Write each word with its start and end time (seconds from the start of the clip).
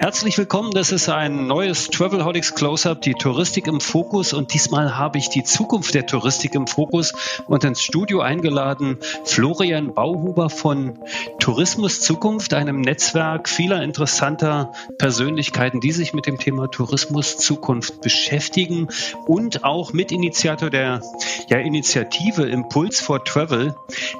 Herzlich 0.00 0.38
willkommen, 0.38 0.70
das 0.70 0.92
ist 0.92 1.08
ein 1.08 1.48
neues 1.48 1.88
Travelholics 1.88 2.54
Close-Up, 2.54 3.02
die 3.02 3.14
Touristik 3.14 3.66
im 3.66 3.80
Fokus 3.80 4.32
und 4.32 4.54
diesmal 4.54 4.96
habe 4.96 5.18
ich 5.18 5.28
die 5.28 5.42
Zukunft 5.42 5.92
der 5.92 6.06
Touristik 6.06 6.54
im 6.54 6.68
Fokus 6.68 7.14
und 7.48 7.64
ins 7.64 7.82
Studio 7.82 8.20
eingeladen 8.20 8.98
Florian 9.24 9.94
Bauhuber 9.94 10.50
von 10.50 11.00
Tourismus 11.40 12.00
Zukunft, 12.00 12.54
einem 12.54 12.80
Netzwerk 12.80 13.48
vieler 13.48 13.82
interessanter 13.82 14.72
Persönlichkeiten, 14.98 15.80
die 15.80 15.90
sich 15.90 16.14
mit 16.14 16.26
dem 16.26 16.38
Thema 16.38 16.70
Tourismus 16.70 17.36
Zukunft 17.36 18.00
beschäftigen 18.00 18.86
und 19.26 19.64
auch 19.64 19.92
Mitinitiator 19.92 20.70
der 20.70 21.00
ja, 21.48 21.58
Initiative 21.58 22.44
Impuls 22.44 23.00
for 23.00 23.24
Travel. 23.24 23.74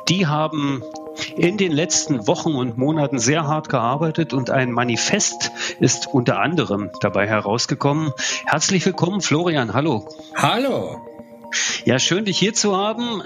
Die 0.08 0.26
haben 0.26 0.82
in 1.36 1.56
den 1.56 1.72
letzten 1.72 2.26
Wochen 2.26 2.54
und 2.54 2.78
Monaten 2.78 3.18
sehr 3.18 3.46
hart 3.46 3.68
gearbeitet 3.68 4.32
und 4.32 4.50
ein 4.50 4.72
Manifest 4.72 5.50
ist 5.80 6.06
unter 6.06 6.40
anderem 6.40 6.90
dabei 7.00 7.26
herausgekommen. 7.26 8.12
Herzlich 8.46 8.84
willkommen, 8.86 9.20
Florian. 9.20 9.72
Hallo. 9.74 10.08
Hallo. 10.36 11.00
Ja, 11.84 11.98
schön, 11.98 12.24
dich 12.24 12.38
hier 12.38 12.54
zu 12.54 12.76
haben 12.76 13.22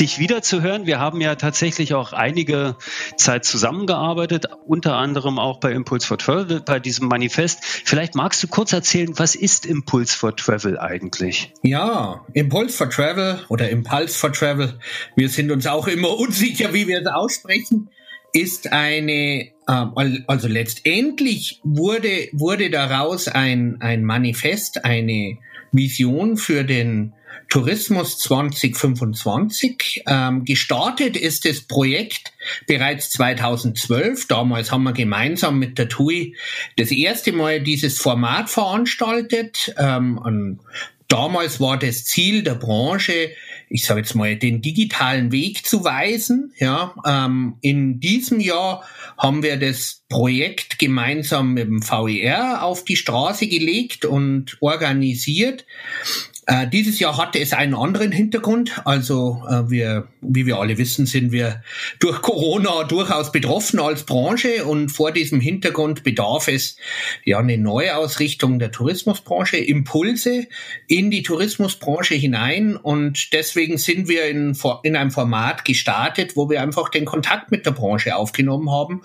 dich 0.00 0.18
wiederzuhören. 0.18 0.86
Wir 0.86 0.98
haben 0.98 1.20
ja 1.20 1.34
tatsächlich 1.36 1.94
auch 1.94 2.12
einige 2.12 2.76
Zeit 3.16 3.44
zusammengearbeitet, 3.44 4.46
unter 4.66 4.96
anderem 4.96 5.38
auch 5.38 5.58
bei 5.58 5.72
Impulse 5.72 6.06
for 6.06 6.18
Travel, 6.18 6.60
bei 6.60 6.78
diesem 6.78 7.08
Manifest. 7.08 7.64
Vielleicht 7.64 8.14
magst 8.14 8.42
du 8.42 8.48
kurz 8.48 8.72
erzählen, 8.72 9.12
was 9.18 9.34
ist 9.34 9.66
Impulse 9.66 10.16
for 10.16 10.36
Travel 10.36 10.78
eigentlich? 10.78 11.52
Ja, 11.62 12.24
Impulse 12.34 12.76
for 12.76 12.90
Travel 12.90 13.40
oder 13.48 13.70
Impulse 13.70 14.18
for 14.18 14.32
Travel, 14.32 14.78
wir 15.14 15.28
sind 15.28 15.50
uns 15.50 15.66
auch 15.66 15.88
immer 15.88 16.16
unsicher, 16.18 16.72
wie 16.74 16.86
wir 16.86 17.00
es 17.00 17.06
aussprechen, 17.06 17.90
ist 18.32 18.72
eine, 18.72 19.48
ähm, 19.68 20.24
also 20.26 20.48
letztendlich 20.48 21.60
wurde, 21.64 22.28
wurde 22.32 22.70
daraus 22.70 23.28
ein, 23.28 23.80
ein 23.80 24.04
Manifest, 24.04 24.84
eine 24.84 25.38
Vision 25.72 26.36
für 26.36 26.64
den 26.64 27.14
Tourismus 27.48 28.18
2025. 28.18 30.04
Ähm, 30.06 30.44
gestartet 30.44 31.16
ist 31.16 31.44
das 31.44 31.60
Projekt 31.60 32.32
bereits 32.66 33.10
2012. 33.10 34.26
Damals 34.28 34.72
haben 34.72 34.84
wir 34.84 34.92
gemeinsam 34.92 35.58
mit 35.58 35.78
der 35.78 35.88
TUI 35.88 36.36
das 36.76 36.90
erste 36.90 37.32
Mal 37.32 37.60
dieses 37.60 37.98
Format 37.98 38.50
veranstaltet. 38.50 39.74
Ähm, 39.78 40.58
damals 41.08 41.60
war 41.60 41.78
das 41.78 42.04
Ziel 42.04 42.42
der 42.42 42.54
Branche, 42.54 43.30
ich 43.68 43.84
sage 43.84 44.00
jetzt 44.00 44.14
mal, 44.14 44.36
den 44.36 44.62
digitalen 44.62 45.32
Weg 45.32 45.66
zu 45.66 45.84
weisen. 45.84 46.52
Ja, 46.58 46.94
ähm, 47.06 47.56
in 47.60 48.00
diesem 48.00 48.40
Jahr 48.40 48.84
haben 49.18 49.42
wir 49.42 49.56
das 49.56 50.02
Projekt 50.08 50.78
gemeinsam 50.78 51.54
mit 51.54 51.66
dem 51.66 51.82
VER 51.82 52.62
auf 52.62 52.84
die 52.84 52.96
Straße 52.96 53.46
gelegt 53.46 54.04
und 54.04 54.56
organisiert. 54.60 55.64
Äh, 56.46 56.68
dieses 56.68 57.00
Jahr 57.00 57.16
hatte 57.16 57.40
es 57.40 57.52
einen 57.52 57.74
anderen 57.74 58.12
Hintergrund. 58.12 58.80
Also 58.84 59.42
äh, 59.48 59.68
wir, 59.68 60.06
wie 60.20 60.46
wir 60.46 60.58
alle 60.58 60.78
wissen, 60.78 61.04
sind 61.04 61.32
wir 61.32 61.62
durch 61.98 62.22
Corona 62.22 62.84
durchaus 62.84 63.32
betroffen 63.32 63.80
als 63.80 64.04
Branche 64.04 64.64
und 64.64 64.90
vor 64.90 65.10
diesem 65.10 65.40
Hintergrund 65.40 66.04
bedarf 66.04 66.46
es 66.46 66.76
ja 67.24 67.40
eine 67.40 67.58
Neuausrichtung 67.58 68.60
der 68.60 68.70
Tourismusbranche, 68.70 69.56
Impulse 69.56 70.46
in 70.86 71.10
die 71.10 71.24
Tourismusbranche 71.24 72.14
hinein 72.14 72.76
und 72.76 73.32
deswegen 73.32 73.76
sind 73.76 74.06
wir 74.06 74.26
in, 74.26 74.56
in 74.84 74.94
einem 74.94 75.10
Format 75.10 75.64
gestartet, 75.64 76.36
wo 76.36 76.48
wir 76.48 76.62
einfach 76.62 76.90
den 76.90 77.06
Kontakt 77.06 77.50
mit 77.50 77.66
der 77.66 77.72
Branche 77.72 78.14
aufgenommen 78.14 78.70
haben 78.70 79.02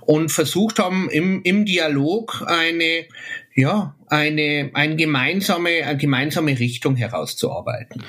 und 0.00 0.32
versucht 0.32 0.80
haben, 0.80 1.08
im, 1.08 1.42
im 1.44 1.64
Dialog 1.64 2.42
eine 2.48 3.06
ja, 3.54 3.94
eine, 4.06 4.70
eine, 4.74 4.96
gemeinsame, 4.96 5.84
eine 5.84 5.96
gemeinsame 5.96 6.58
Richtung 6.58 6.96
herauszuarbeiten. 6.96 8.02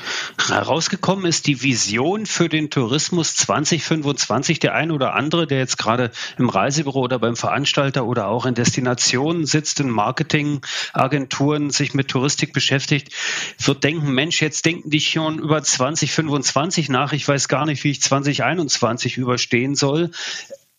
Herausgekommen 0.47 1.25
ist 1.25 1.47
die 1.47 1.63
Vision 1.63 2.25
für 2.25 2.47
den 2.47 2.69
Tourismus 2.69 3.35
2025. 3.35 4.59
Der 4.59 4.75
ein 4.75 4.91
oder 4.91 5.15
andere, 5.15 5.47
der 5.47 5.59
jetzt 5.59 5.77
gerade 5.77 6.11
im 6.37 6.49
Reisebüro 6.49 7.01
oder 7.01 7.19
beim 7.19 7.35
Veranstalter 7.35 8.05
oder 8.05 8.27
auch 8.27 8.45
in 8.45 8.53
Destinationen 8.53 9.45
sitzt, 9.45 9.79
in 9.79 9.89
Marketingagenturen 9.89 11.71
sich 11.71 11.93
mit 11.93 12.07
Touristik 12.07 12.53
beschäftigt, 12.53 13.11
wird 13.57 13.83
denken, 13.83 14.13
Mensch, 14.13 14.41
jetzt 14.41 14.65
denken 14.65 14.89
die 14.89 15.01
schon 15.01 15.39
über 15.39 15.63
2025 15.63 16.89
nach. 16.89 17.13
Ich 17.13 17.27
weiß 17.27 17.47
gar 17.47 17.65
nicht, 17.65 17.83
wie 17.83 17.91
ich 17.91 18.01
2021 18.01 19.17
überstehen 19.17 19.75
soll. 19.75 20.11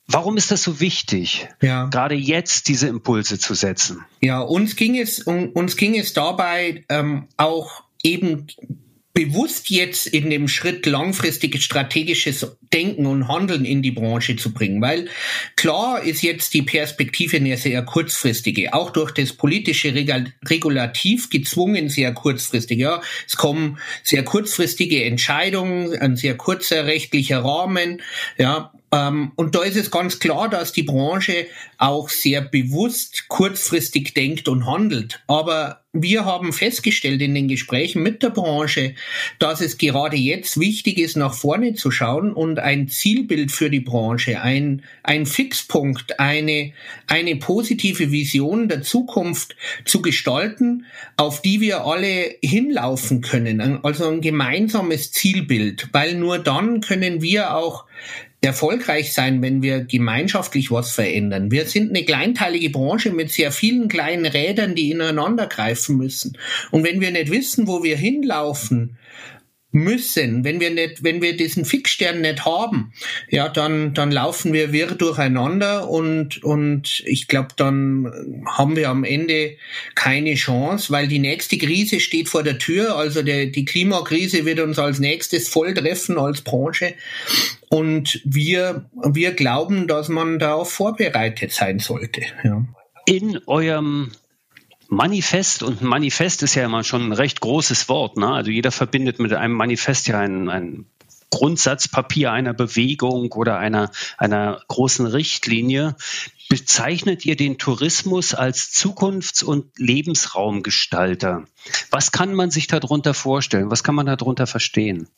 Warum 0.06 0.36
ist 0.36 0.50
das 0.50 0.62
so 0.62 0.80
wichtig, 0.80 1.48
ja. 1.62 1.86
gerade 1.86 2.14
jetzt 2.14 2.68
diese 2.68 2.88
Impulse 2.88 3.38
zu 3.38 3.54
setzen? 3.54 4.04
Ja, 4.20 4.40
uns 4.40 4.76
ging 4.76 4.98
es, 4.98 5.20
uns 5.20 5.76
ging 5.76 5.98
es 5.98 6.12
dabei 6.12 6.84
ähm, 6.88 7.28
auch 7.36 7.84
eben 8.02 8.46
bewusst 9.14 9.68
jetzt 9.68 10.06
in 10.06 10.30
dem 10.30 10.48
Schritt 10.48 10.86
langfristiges 10.86 11.62
strategisches 11.62 12.56
Denken 12.72 13.04
und 13.04 13.28
Handeln 13.28 13.66
in 13.66 13.82
die 13.82 13.90
Branche 13.90 14.36
zu 14.36 14.54
bringen, 14.54 14.80
weil 14.80 15.08
klar 15.56 16.02
ist 16.02 16.22
jetzt 16.22 16.54
die 16.54 16.62
Perspektive 16.62 17.36
eine 17.36 17.58
sehr 17.58 17.82
kurzfristige, 17.82 18.72
auch 18.72 18.90
durch 18.90 19.12
das 19.12 19.34
politische 19.34 19.94
Regulativ 19.94 21.28
gezwungen 21.28 21.90
sehr 21.90 22.14
kurzfristig. 22.14 22.78
Ja, 22.78 23.02
es 23.26 23.36
kommen 23.36 23.78
sehr 24.02 24.24
kurzfristige 24.24 25.04
Entscheidungen, 25.04 25.94
ein 25.98 26.16
sehr 26.16 26.36
kurzer 26.36 26.86
rechtlicher 26.86 27.44
Rahmen, 27.44 28.00
ja, 28.38 28.72
und 28.92 29.54
da 29.54 29.62
ist 29.62 29.76
es 29.76 29.90
ganz 29.90 30.18
klar, 30.18 30.50
dass 30.50 30.72
die 30.72 30.82
Branche 30.82 31.46
auch 31.78 32.10
sehr 32.10 32.42
bewusst 32.42 33.26
kurzfristig 33.28 34.12
denkt 34.12 34.48
und 34.48 34.66
handelt. 34.66 35.22
Aber 35.28 35.82
wir 35.94 36.26
haben 36.26 36.52
festgestellt 36.52 37.22
in 37.22 37.34
den 37.34 37.48
Gesprächen 37.48 38.02
mit 38.02 38.22
der 38.22 38.30
Branche, 38.30 38.94
dass 39.38 39.62
es 39.62 39.78
gerade 39.78 40.16
jetzt 40.16 40.60
wichtig 40.60 40.98
ist, 40.98 41.16
nach 41.16 41.32
vorne 41.32 41.72
zu 41.72 41.90
schauen 41.90 42.34
und 42.34 42.58
ein 42.58 42.88
Zielbild 42.88 43.50
für 43.50 43.70
die 43.70 43.80
Branche, 43.80 44.42
ein, 44.42 44.82
ein 45.02 45.24
Fixpunkt, 45.24 46.20
eine, 46.20 46.72
eine 47.06 47.36
positive 47.36 48.10
Vision 48.10 48.68
der 48.68 48.82
Zukunft 48.82 49.56
zu 49.86 50.02
gestalten, 50.02 50.84
auf 51.16 51.40
die 51.40 51.62
wir 51.62 51.86
alle 51.86 52.36
hinlaufen 52.42 53.22
können. 53.22 53.84
Also 53.84 54.08
ein 54.08 54.20
gemeinsames 54.20 55.12
Zielbild, 55.12 55.88
weil 55.92 56.14
nur 56.14 56.38
dann 56.38 56.82
können 56.82 57.22
wir 57.22 57.54
auch 57.54 57.86
erfolgreich 58.42 59.12
sein, 59.12 59.40
wenn 59.40 59.62
wir 59.62 59.84
gemeinschaftlich 59.84 60.70
was 60.72 60.90
verändern. 60.90 61.52
Wir 61.52 61.66
sind 61.66 61.90
eine 61.90 62.04
kleinteilige 62.04 62.70
Branche 62.70 63.10
mit 63.10 63.30
sehr 63.30 63.52
vielen 63.52 63.88
kleinen 63.88 64.26
Rädern, 64.26 64.74
die 64.74 64.90
ineinander 64.90 65.46
greifen 65.46 65.96
müssen. 65.96 66.36
Und 66.72 66.82
wenn 66.84 67.00
wir 67.00 67.12
nicht 67.12 67.30
wissen, 67.30 67.68
wo 67.68 67.84
wir 67.84 67.96
hinlaufen, 67.96 68.96
müssen, 69.72 70.44
wenn 70.44 70.60
wir 70.60 70.70
nicht, 70.70 71.02
wenn 71.02 71.22
wir 71.22 71.36
diesen 71.36 71.64
Fixstern 71.64 72.20
nicht 72.20 72.44
haben, 72.44 72.92
ja, 73.30 73.48
dann, 73.48 73.94
dann 73.94 74.12
laufen 74.12 74.52
wir 74.52 74.72
wirr 74.72 74.94
durcheinander 74.94 75.88
und, 75.88 76.44
und 76.44 77.02
ich 77.06 77.26
glaube, 77.26 77.48
dann 77.56 78.12
haben 78.46 78.76
wir 78.76 78.90
am 78.90 79.02
Ende 79.04 79.56
keine 79.94 80.34
Chance, 80.34 80.92
weil 80.92 81.08
die 81.08 81.18
nächste 81.18 81.56
Krise 81.56 82.00
steht 82.00 82.28
vor 82.28 82.42
der 82.42 82.58
Tür. 82.58 82.96
Also 82.96 83.22
der, 83.22 83.46
die 83.46 83.64
Klimakrise 83.64 84.44
wird 84.44 84.60
uns 84.60 84.78
als 84.78 84.98
nächstes 84.98 85.48
voll 85.48 85.72
treffen 85.72 86.18
als 86.18 86.42
Branche. 86.42 86.94
Und 87.70 88.20
wir, 88.24 88.84
wir 89.02 89.32
glauben, 89.32 89.88
dass 89.88 90.08
man 90.08 90.38
darauf 90.38 90.70
vorbereitet 90.70 91.52
sein 91.52 91.78
sollte. 91.78 92.20
Ja. 92.44 92.64
In 93.06 93.40
eurem 93.46 94.12
Manifest 94.92 95.62
und 95.62 95.80
Manifest 95.80 96.42
ist 96.42 96.54
ja 96.54 96.66
immer 96.66 96.84
schon 96.84 97.08
ein 97.08 97.12
recht 97.12 97.40
großes 97.40 97.88
Wort. 97.88 98.18
Ne? 98.18 98.28
Also 98.28 98.50
jeder 98.50 98.70
verbindet 98.70 99.20
mit 99.20 99.32
einem 99.32 99.54
Manifest 99.54 100.06
ja 100.08 100.20
ein, 100.20 100.50
ein 100.50 100.84
Grundsatzpapier 101.30 102.30
einer 102.30 102.52
Bewegung 102.52 103.32
oder 103.32 103.56
einer, 103.56 103.90
einer 104.18 104.60
großen 104.68 105.06
Richtlinie. 105.06 105.96
Bezeichnet 106.50 107.24
ihr 107.24 107.36
den 107.36 107.56
Tourismus 107.56 108.34
als 108.34 108.70
Zukunfts- 108.70 109.42
und 109.42 109.64
Lebensraumgestalter? 109.78 111.44
Was 111.90 112.12
kann 112.12 112.34
man 112.34 112.50
sich 112.50 112.66
darunter 112.66 113.14
vorstellen? 113.14 113.70
Was 113.70 113.82
kann 113.82 113.94
man 113.94 114.04
darunter 114.04 114.46
verstehen? 114.46 115.08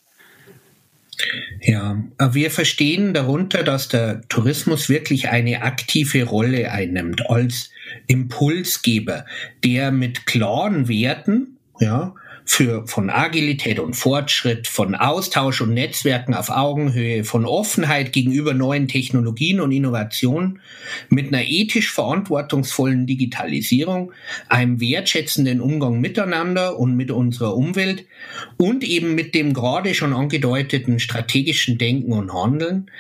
Ja, 1.61 2.00
wir 2.31 2.53
verstehen 2.53 3.12
darunter, 3.12 3.65
dass 3.65 3.88
der 3.88 4.23
Tourismus 4.29 4.88
wirklich 4.88 5.31
eine 5.31 5.62
aktive 5.62 6.23
Rolle 6.23 6.71
einnimmt 6.71 7.29
als 7.29 7.71
Impulsgeber, 8.06 9.25
der 9.62 9.93
mit 9.93 10.26
klaren 10.26 10.88
Werten, 10.88 11.58
ja, 11.81 12.14
für, 12.44 12.87
von 12.87 13.08
Agilität 13.08 13.79
und 13.79 13.94
Fortschritt, 13.94 14.69
von 14.69 14.94
Austausch 14.94 15.62
und 15.62 15.73
Netzwerken 15.73 16.35
auf 16.35 16.50
Augenhöhe, 16.50 17.25
von 17.25 17.46
Offenheit 17.46 18.12
gegenüber 18.12 18.52
neuen 18.52 18.87
Technologien 18.87 19.61
und 19.61 19.73
Innovationen, 19.73 20.61
mit 21.08 21.29
einer 21.29 21.44
ethisch 21.44 21.91
verantwortungsvollen 21.93 23.06
Digitalisierung, 23.06 24.12
einem 24.49 24.79
wertschätzenden 24.81 25.61
Umgang 25.61 26.00
miteinander 26.00 26.79
und 26.79 26.97
mit 26.97 27.11
unserer 27.11 27.56
Umwelt 27.56 28.05
und 28.58 28.85
eben 28.85 29.14
mit 29.14 29.35
dem 29.35 29.55
gerade 29.55 29.94
schon 29.94 30.12
angedeuteten 30.12 31.00
strategischen 31.00 31.79
Denken 31.79 32.12
und 32.12 32.32
Handeln, 32.32 32.90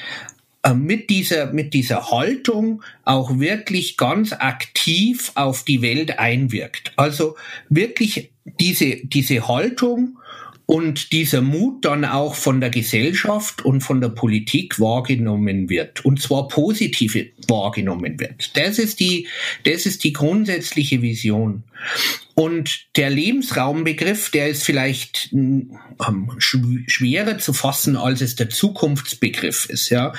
mit 0.72 1.10
dieser, 1.10 1.52
mit 1.52 1.74
dieser 1.74 2.10
Haltung 2.10 2.82
auch 3.04 3.38
wirklich 3.38 3.98
ganz 3.98 4.32
aktiv 4.32 5.32
auf 5.34 5.64
die 5.64 5.82
Welt 5.82 6.18
einwirkt. 6.18 6.92
Also 6.96 7.36
wirklich 7.68 8.30
diese, 8.60 8.96
diese 9.04 9.46
Haltung 9.46 10.18
und 10.66 11.12
dieser 11.12 11.42
Mut 11.42 11.84
dann 11.84 12.04
auch 12.04 12.34
von 12.34 12.60
der 12.60 12.70
Gesellschaft 12.70 13.64
und 13.64 13.82
von 13.82 14.00
der 14.00 14.08
Politik 14.08 14.80
wahrgenommen 14.80 15.68
wird 15.68 16.04
und 16.04 16.22
zwar 16.22 16.48
positive 16.48 17.26
wahrgenommen 17.48 18.18
wird. 18.18 18.56
Das 18.56 18.78
ist 18.78 19.00
die, 19.00 19.26
das 19.64 19.84
ist 19.84 20.04
die 20.04 20.14
grundsätzliche 20.14 21.02
Vision. 21.02 21.64
Und 22.34 22.86
der 22.96 23.10
Lebensraumbegriff, 23.10 24.30
der 24.30 24.48
ist 24.48 24.64
vielleicht 24.64 25.30
ähm, 25.32 25.78
schwerer 26.38 27.38
zu 27.38 27.52
fassen, 27.52 27.96
als 27.96 28.20
es 28.20 28.34
der 28.34 28.50
Zukunftsbegriff 28.50 29.66
ist. 29.66 29.90
Ja, 29.90 30.12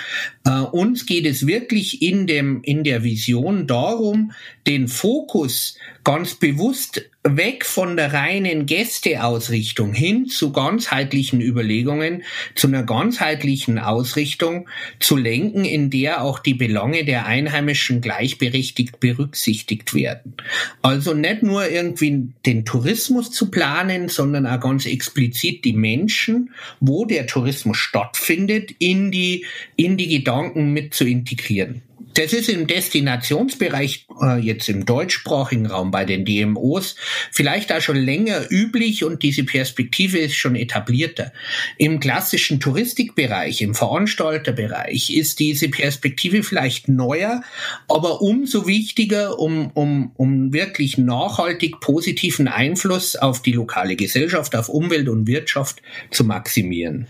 äh, 0.46 0.60
uns 0.60 1.06
geht 1.06 1.26
es 1.26 1.46
wirklich 1.46 2.02
in 2.02 2.26
dem 2.26 2.62
in 2.64 2.84
der 2.84 3.04
Vision 3.04 3.68
darum, 3.68 4.32
den 4.66 4.88
Fokus 4.88 5.78
ganz 6.06 6.36
bewusst 6.36 7.10
weg 7.24 7.66
von 7.66 7.98
der 7.98 8.14
reinen 8.14 8.68
Gästeausrichtung 8.68 9.94
hin 9.94 10.28
zu 10.28 10.52
ganzheitlichen 10.52 11.42
Überlegungen, 11.42 12.24
zu 12.54 12.68
einer 12.68 12.84
ganzheitlichen 12.84 13.80
Ausrichtung 13.80 14.70
zu 15.00 15.18
lenken, 15.18 15.66
in 15.66 15.90
der 15.90 16.24
auch 16.24 16.38
die 16.38 16.54
Belange 16.54 17.04
der 17.04 17.26
Einheimischen 17.26 18.02
gleichberechtigt 18.02 19.00
berücksichtigt 19.00 19.96
werden. 19.96 20.36
Also 20.84 21.16
nicht 21.16 21.42
nur 21.42 21.68
irgendwie 21.68 22.05
den 22.46 22.66
Tourismus 22.66 23.32
zu 23.32 23.52
planen, 23.52 24.10
sondern 24.10 24.46
auch 24.46 24.60
ganz 24.60 24.86
explizit 24.86 25.66
die 25.66 25.74
Menschen, 25.74 26.52
wo 26.80 27.06
der 27.06 27.28
Tourismus 27.28 27.78
stattfindet, 27.78 28.72
in 28.80 29.12
die, 29.12 29.46
in 29.76 29.98
die 29.98 30.08
Gedanken 30.08 30.74
mit 30.74 30.94
zu 30.94 31.06
integrieren. 31.06 31.82
Das 32.16 32.32
ist 32.32 32.48
im 32.48 32.66
Destinationsbereich, 32.66 34.08
äh, 34.22 34.40
jetzt 34.40 34.70
im 34.70 34.86
deutschsprachigen 34.86 35.66
Raum 35.66 35.92
bei 35.92 36.06
den 36.06 36.24
DMOs, 36.24 36.96
vielleicht 37.30 37.74
auch 37.74 37.82
schon 37.82 37.98
länger 37.98 38.50
üblich 38.50 39.04
und 39.04 39.22
diese 39.22 39.44
Perspektive 39.44 40.20
ist 40.20 40.36
schon 40.36 40.56
etablierter. 40.56 41.34
Im 41.78 42.00
klassischen 42.00 42.62
Touristikbereich, 42.62 43.62
im 43.62 43.76
Veranstalterbereich 43.76 45.10
ist 45.10 45.40
diese 45.42 45.68
Perspektive 45.68 46.44
vielleicht 46.44 46.88
neuer, 46.88 47.44
aber 47.90 48.22
umso 48.22 48.66
wichtiger, 48.66 49.38
um, 49.38 49.72
um, 49.72 50.12
um 50.16 50.54
wirklich 50.54 50.98
nachhaltig 50.98 51.82
positiven 51.82 52.48
Einfluss 52.48 53.18
auf 53.18 53.42
die 53.42 53.52
lokale 53.52 53.98
Gesellschaft, 53.98 54.56
auf 54.56 54.70
Umwelt 54.70 55.10
und 55.10 55.28
Wirtschaft 55.28 55.82
zu 56.12 56.24
maximieren. 56.24 57.08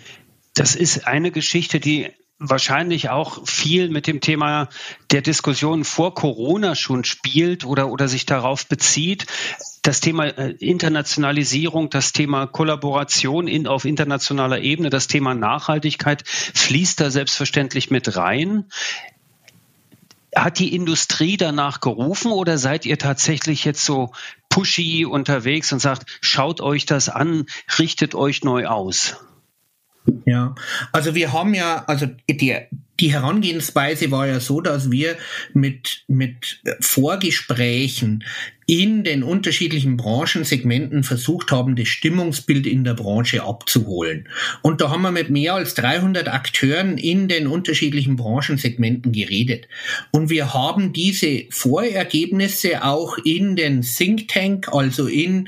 Das 0.56 0.74
ist 0.74 1.06
eine 1.06 1.30
Geschichte, 1.30 1.80
die 1.80 2.08
wahrscheinlich 2.38 3.10
auch 3.10 3.48
viel 3.48 3.90
mit 3.90 4.08
dem 4.08 4.20
Thema 4.20 4.68
der 5.12 5.22
Diskussion 5.22 5.86
vor 5.86 6.14
Corona 6.14 6.76
schon 6.76 7.06
spielt 7.06 7.66
oder, 7.66 7.90
oder 7.90 8.08
sich 8.08 8.26
darauf 8.26 8.68
bezieht. 8.68 9.26
Das 9.84 10.02
Thema 10.02 10.26
äh, 10.26 10.52
Internationalisierung, 10.60 11.90
das 11.90 12.12
Thema 12.12 12.46
Kollaboration 12.48 13.48
in, 13.48 13.68
auf 13.68 13.86
internationaler 13.86 14.60
Ebene, 14.60 14.90
das 14.90 15.08
Thema 15.08 15.34
Nachhaltigkeit 15.34 16.28
fließt 16.28 17.00
da 17.00 17.10
selbstverständlich 17.10 17.90
mit 17.90 18.18
rein. 18.18 18.66
Hat 20.36 20.60
die 20.60 20.76
Industrie 20.76 21.38
danach 21.38 21.80
gerufen 21.80 22.34
oder 22.34 22.58
seid 22.58 22.86
ihr 22.86 22.98
tatsächlich 22.98 23.64
jetzt 23.64 23.86
so 23.86 24.12
pushy 24.50 25.06
unterwegs 25.06 25.72
und 25.72 25.80
sagt, 25.80 26.20
schaut 26.20 26.60
euch 26.60 26.86
das 26.86 27.08
an, 27.08 27.46
richtet 27.80 28.14
euch 28.16 28.44
neu 28.44 28.66
aus? 28.68 29.16
Ja, 30.25 30.56
also 30.92 31.16
wir 31.16 31.34
haben 31.34 31.54
ja, 31.54 31.84
also 31.88 32.07
die, 32.30 32.56
die 33.00 33.13
Herangehensweise 33.13 34.12
war 34.12 34.28
ja 34.28 34.40
so, 34.40 34.62
dass 34.62 34.92
wir 34.92 35.18
mit, 35.54 36.04
mit 36.07 36.62
Vorgesprächen 36.80 38.24
in 38.68 39.04
den 39.04 39.24
unterschiedlichen 39.24 39.96
Branchensegmenten 39.96 41.04
versucht 41.04 41.52
haben, 41.52 41.76
das 41.76 41.88
Stimmungsbild 41.88 42.66
in 42.66 42.84
der 42.84 42.96
Branche 42.96 43.44
abzuholen. 43.44 44.28
Und 44.62 44.82
da 44.82 44.90
haben 44.90 45.04
wir 45.04 45.12
mit 45.12 45.30
mehr 45.30 45.54
als 45.54 45.76
300 45.76 46.28
Akteuren 46.28 46.98
in 46.98 47.28
den 47.28 47.48
unterschiedlichen 47.48 48.16
Branchensegmenten 48.16 49.12
geredet. 49.12 49.68
Und 50.12 50.30
wir 50.30 50.54
haben 50.54 50.94
diese 50.94 51.44
Vorergebnisse 51.52 52.84
auch 52.84 53.18
in 53.24 53.56
den 53.56 53.82
Think 53.82 54.28
Tank, 54.30 54.70
also 54.72 55.08
in 55.08 55.48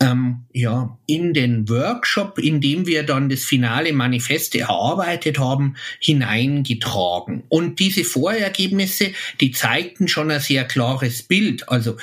ähm, 0.00 0.44
ja, 0.52 0.96
in 1.06 1.34
den 1.34 1.68
Workshop, 1.68 2.38
in 2.38 2.60
dem 2.60 2.86
wir 2.86 3.02
dann 3.02 3.28
das 3.28 3.44
finale 3.44 3.92
Manifest 3.92 4.54
erarbeitet 4.54 5.38
haben, 5.38 5.74
hineingetragen. 5.98 7.42
Und 7.48 7.80
diese 7.80 8.04
Vorergebnisse, 8.04 9.10
die 9.40 9.50
zeigten 9.50 10.06
schon 10.06 10.30
ein 10.30 10.40
sehr 10.40 10.64
klares 10.64 11.24
Bild. 11.24 11.68
Also 11.68 11.96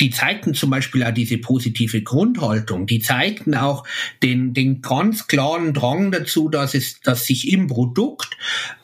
die 0.00 0.10
zeigten 0.10 0.54
zum 0.54 0.70
Beispiel 0.70 1.04
auch 1.04 1.12
diese 1.12 1.36
positive 1.36 2.02
Grundhaltung. 2.02 2.86
Die 2.86 3.00
zeigten 3.00 3.54
auch 3.54 3.84
den, 4.22 4.54
den 4.54 4.80
ganz 4.80 5.26
klaren 5.26 5.74
Drang 5.74 6.10
dazu, 6.10 6.48
dass 6.48 6.74
es, 6.74 7.00
dass 7.00 7.26
sich 7.26 7.52
im 7.52 7.66
Produkt 7.66 8.36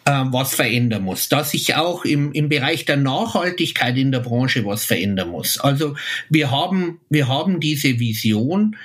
äh, 0.05 0.11
was 0.11 0.55
verändern 0.55 1.03
muss, 1.03 1.29
dass 1.31 1.53
sich 1.53 1.75
auch 1.75 2.05
im, 2.05 2.33
im 2.33 2.51
Bereich 2.51 2.85
der 2.85 2.99
Nachhaltigkeit 2.99 3.97
in 3.97 4.13
der 4.13 4.21
Branche 4.21 4.65
was 4.67 4.85
verändern 4.85 5.31
muss. 5.31 5.59
Also 5.59 5.97
wir 6.29 6.51
haben, 6.51 7.01
wir 7.09 7.29
haben 7.29 7.61
diese 7.61 7.99
Vision 7.99 8.77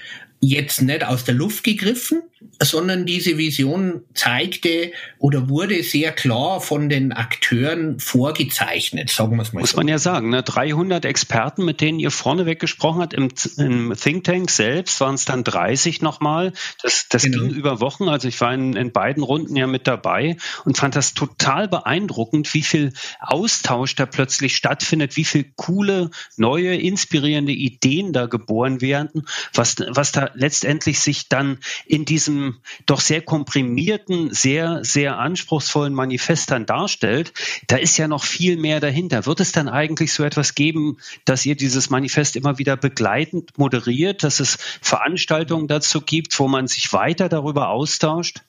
jetzt 0.47 0.81
nicht 0.81 1.03
aus 1.03 1.24
der 1.24 1.36
Luft 1.36 1.63
gegriffen, 1.63 2.21
sondern 2.62 3.06
diese 3.06 3.38
Vision 3.38 4.03
zeigte 4.13 4.92
oder 5.19 5.50
wurde 5.50 5.83
sehr 5.83 6.12
klar 6.12 6.62
von 6.62 6.89
den 6.89 7.12
Akteuren 7.12 8.00
vorgezeichnet, 8.00 9.09
sagen 9.09 9.36
wir 9.36 9.44
es 9.44 9.53
mal 9.53 9.62
Muss 9.62 9.71
so. 9.71 9.77
man 9.77 9.88
ja 9.88 9.97
sagen, 9.97 10.30
ne? 10.30 10.44
300 10.44 11.06
Experten, 11.06 11.65
mit 11.65 11.81
denen 11.81 12.00
ihr 12.00 12.12
vorneweg 12.12 12.59
gesprochen 12.59 13.01
habt, 13.01 13.13
im, 13.13 13.30
im 13.57 13.94
Think 13.95 14.24
Tank 14.24 14.50
selbst 14.50 15.00
waren 15.01 15.15
es 15.15 15.25
dann 15.25 15.44
30 15.44 16.01
nochmal. 16.01 16.53
Das, 16.81 17.07
das 17.09 17.24
genau. 17.24 17.44
ging 17.44 17.50
über 17.51 17.81
Wochen, 17.81 18.07
also 18.07 18.27
ich 18.27 18.39
war 18.41 18.53
in, 18.53 18.75
in 18.75 18.91
beiden 18.91 19.24
Runden 19.24 19.56
ja 19.56 19.68
mit 19.68 19.88
dabei 19.88 20.38
und 20.63 20.77
fand 20.77 20.95
das 20.95 21.13
total 21.13 21.67
beeindruckend, 21.67 22.53
wie 22.53 22.63
viel 22.63 22.93
Austausch 23.19 23.96
da 23.96 24.05
plötzlich 24.05 24.55
stattfindet, 24.55 25.17
wie 25.17 25.25
viel 25.25 25.46
coole, 25.55 26.10
neue, 26.38 26.75
inspirierende 26.75 27.51
Ideen 27.51 28.13
da 28.13 28.27
geboren 28.27 28.81
werden, 28.81 29.25
was, 29.53 29.75
was 29.89 30.12
da 30.12 30.31
letztendlich 30.36 31.00
sich 31.00 31.30
dann 31.30 31.60
in 31.86 32.06
diesem 32.06 32.60
doch 32.86 33.01
sehr 33.01 33.22
komprimierten, 33.22 34.34
sehr, 34.34 34.84
sehr 34.84 35.18
anspruchsvollen 35.18 35.94
Manifest 35.94 36.51
dann 36.51 36.65
darstellt, 36.65 37.34
da 37.68 37.77
ist 37.77 37.98
ja 37.98 38.08
noch 38.08 38.24
viel 38.24 38.58
mehr 38.58 38.80
dahinter. 38.80 39.25
Wird 39.25 39.39
es 39.39 39.51
dann 39.51 39.70
eigentlich 39.70 40.13
so 40.13 40.24
etwas 40.24 40.56
geben, 40.56 40.98
dass 41.25 41.46
ihr 41.46 41.56
dieses 41.56 41.89
Manifest 41.89 42.36
immer 42.36 42.58
wieder 42.58 42.77
begleitend 42.77 43.58
moderiert, 43.58 44.24
dass 44.24 44.39
es 44.39 44.58
Veranstaltungen 44.82 45.68
dazu 45.68 46.01
gibt, 46.01 46.38
wo 46.39 46.48
man 46.48 46.68
sich 46.68 46.92
weiter 46.94 47.30
darüber 47.30 47.70
austauscht? 47.70 48.42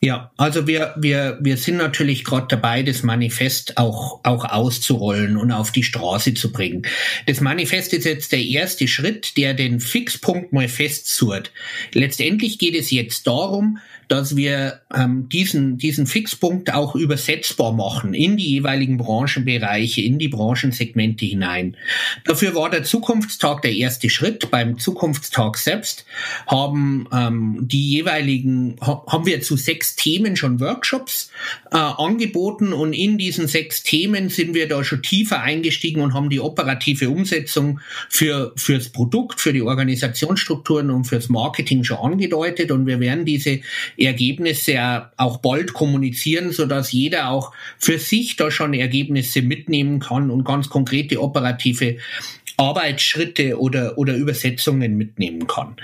Ja, 0.00 0.30
also 0.36 0.68
wir, 0.68 0.94
wir, 0.96 1.38
wir 1.40 1.56
sind 1.56 1.76
natürlich 1.76 2.24
gerade 2.24 2.46
dabei, 2.48 2.84
das 2.84 3.02
Manifest 3.02 3.78
auch, 3.78 4.20
auch 4.22 4.44
auszurollen 4.44 5.36
und 5.36 5.50
auf 5.50 5.72
die 5.72 5.82
Straße 5.82 6.34
zu 6.34 6.52
bringen. 6.52 6.82
Das 7.26 7.40
Manifest 7.40 7.92
ist 7.92 8.04
jetzt 8.04 8.30
der 8.30 8.44
erste 8.44 8.86
Schritt, 8.86 9.36
der 9.36 9.54
den 9.54 9.80
Fixpunkt 9.80 10.52
mal 10.52 10.68
festzurrt. 10.68 11.50
Letztendlich 11.94 12.58
geht 12.58 12.76
es 12.76 12.92
jetzt 12.92 13.26
darum, 13.26 13.78
dass 14.08 14.36
wir 14.36 14.80
ähm, 14.94 15.28
diesen, 15.28 15.76
diesen 15.76 16.06
Fixpunkt 16.06 16.72
auch 16.72 16.94
übersetzbar 16.94 17.72
machen 17.72 18.14
in 18.14 18.36
die 18.36 18.48
jeweiligen 18.50 18.96
Branchenbereiche, 18.96 20.00
in 20.00 20.18
die 20.18 20.28
Branchensegmente 20.28 21.26
hinein. 21.26 21.76
Dafür 22.24 22.54
war 22.54 22.70
der 22.70 22.84
Zukunftstag 22.84 23.62
der 23.62 23.72
erste 23.72 24.08
Schritt. 24.08 24.50
Beim 24.50 24.78
Zukunftstag 24.78 25.58
selbst 25.58 26.06
haben 26.46 27.06
ähm, 27.12 27.58
die 27.60 27.88
jeweiligen, 27.88 28.76
haben 28.80 29.26
wir 29.26 29.42
zu 29.42 29.56
sechs 29.56 29.94
Themen 29.94 30.36
schon 30.36 30.58
Workshops 30.60 31.30
äh, 31.70 31.76
angeboten 31.76 32.72
und 32.72 32.94
in 32.94 33.18
diesen 33.18 33.46
sechs 33.46 33.82
Themen 33.82 34.30
sind 34.30 34.54
wir 34.54 34.68
da 34.68 34.82
schon 34.84 35.02
tiefer 35.02 35.42
eingestiegen 35.42 36.00
und 36.00 36.14
haben 36.14 36.30
die 36.30 36.40
operative 36.40 37.10
Umsetzung 37.10 37.80
für, 38.08 38.52
fürs 38.56 38.88
Produkt, 38.88 39.40
für 39.40 39.52
die 39.52 39.62
Organisationsstrukturen 39.62 40.90
und 40.90 41.04
fürs 41.04 41.28
Marketing 41.28 41.84
schon 41.84 41.98
angedeutet 41.98 42.70
und 42.70 42.86
wir 42.86 43.00
werden 43.00 43.26
diese 43.26 43.60
Ergebnisse 43.98 45.10
auch 45.16 45.38
bald 45.38 45.72
kommunizieren, 45.72 46.52
so 46.52 46.66
dass 46.66 46.92
jeder 46.92 47.30
auch 47.30 47.52
für 47.78 47.98
sich 47.98 48.36
da 48.36 48.50
schon 48.50 48.74
Ergebnisse 48.74 49.42
mitnehmen 49.42 49.98
kann 50.00 50.30
und 50.30 50.44
ganz 50.44 50.68
konkrete 50.68 51.20
operative 51.20 51.98
Arbeitsschritte 52.56 53.58
oder, 53.58 53.98
oder 53.98 54.14
Übersetzungen 54.16 54.96
mitnehmen 54.96 55.46
kann. 55.46 55.76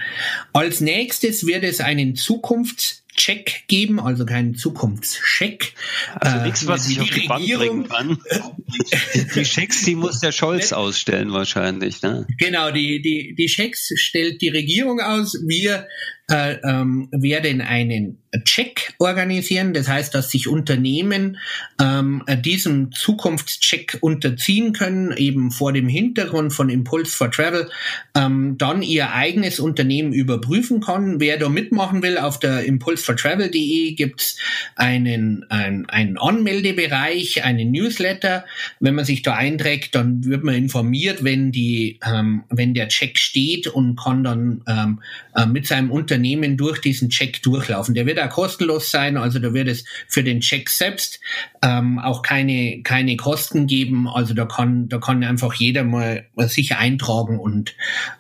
Als 0.53 0.81
nächstes 0.81 1.47
wird 1.47 1.65
es 1.65 1.81
einen 1.81 2.17
Zukunfts 2.17 3.05
Check 3.17 3.69
geben, 3.69 4.01
also 4.01 4.27
keinen 4.27 4.57
Zukunftscheck. 4.57 5.73
Also 6.17 6.39
äh, 6.39 6.43
nichts, 6.47 6.67
was 6.67 6.89
ich 6.89 7.01
auf 7.01 7.09
die 7.09 7.29
Regierung, 7.29 7.87
Bank 7.87 8.19
bringen 8.19 8.19
kann. 8.29 9.31
die 9.37 9.45
Schecks, 9.45 9.85
die 9.85 9.95
muss 9.95 10.19
der 10.19 10.33
Scholz 10.33 10.73
ausstellen 10.73 11.33
wahrscheinlich. 11.33 12.03
Ne? 12.03 12.27
Genau, 12.39 12.73
die, 12.73 13.01
die, 13.01 13.37
die 13.37 13.49
Schecks 13.49 13.93
stellt 13.95 14.43
die 14.43 14.49
Regierung 14.49 15.01
aus. 15.01 15.39
Wir 15.47 15.87
äh, 16.31 16.55
ähm, 16.65 17.09
werden 17.13 17.61
einen 17.61 18.19
Check 18.45 18.95
organisieren. 18.99 19.75
Das 19.75 19.89
heißt, 19.89 20.15
dass 20.15 20.31
sich 20.31 20.49
Unternehmen 20.49 21.39
ähm, 21.81 22.23
diesem 22.41 22.93
Zukunftscheck 22.93 23.99
unterziehen 24.01 24.73
können, 24.73 25.13
eben 25.17 25.51
vor 25.51 25.73
dem 25.73 25.87
Hintergrund 25.87 26.53
von 26.53 26.71
Impulse 26.71 27.15
for 27.15 27.31
Travel, 27.31 27.71
ähm, 28.17 28.57
dann 28.59 28.83
ihr 28.83 29.13
eigenes 29.13 29.61
Unternehmen 29.61 30.13
überprüfen 30.13 30.81
kann. 30.81 31.21
Wer 31.21 31.37
da 31.37 31.49
mitmachen 31.49 32.03
will, 32.03 32.19
auf 32.19 32.41
der 32.41 32.65
impulsefortravel.de 32.65 33.93
gibt's 33.93 34.39
einen, 34.77 35.45
ein, 35.51 35.89
einen 35.89 36.19
Anmeldebereich, 36.19 37.45
einen 37.45 37.71
Newsletter. 37.71 38.47
Wenn 38.81 38.95
man 38.95 39.05
sich 39.05 39.23
da 39.23 39.35
einträgt, 39.35 39.95
dann 39.95 40.25
wird 40.25 40.43
man 40.43 40.55
informiert, 40.55 41.23
wenn 41.23 41.53
die, 41.53 42.01
ähm, 42.05 42.45
wenn 42.49 42.75
der 42.75 42.89
Check 42.89 43.19
steht 43.19 43.69
und 43.69 43.97
kann 43.97 44.25
dann 44.25 44.63
ähm, 44.67 45.03
äh, 45.37 45.47
mit 45.47 45.67
seinem 45.67 45.91
Unternehmen 45.91 46.14
durch 46.57 46.81
diesen 46.81 47.11
Check 47.11 47.43
durchlaufen. 47.43 47.95
Der 47.95 48.07
wird 48.07 48.19
auch 48.21 48.31
kostenlos 48.31 48.91
sein, 48.91 49.17
also 49.17 49.39
da 49.39 49.53
wird 49.53 49.69
es 49.69 49.85
für 50.09 50.23
den 50.23 50.41
Check 50.41 50.69
selbst 50.71 51.21
ähm, 51.63 51.99
auch 51.99 52.23
keine, 52.23 52.83
keine 52.83 53.17
Kosten 53.17 53.67
geben. 53.67 54.09
Also 54.09 54.35
da 54.35 54.45
kann, 54.45 54.89
da 54.89 54.99
kann 54.99 55.25
einfach 55.25 55.55
jeder 55.55 55.85
mal 55.85 56.27
sich 56.47 56.77
eintragen 56.77 57.39
und, 57.39 57.75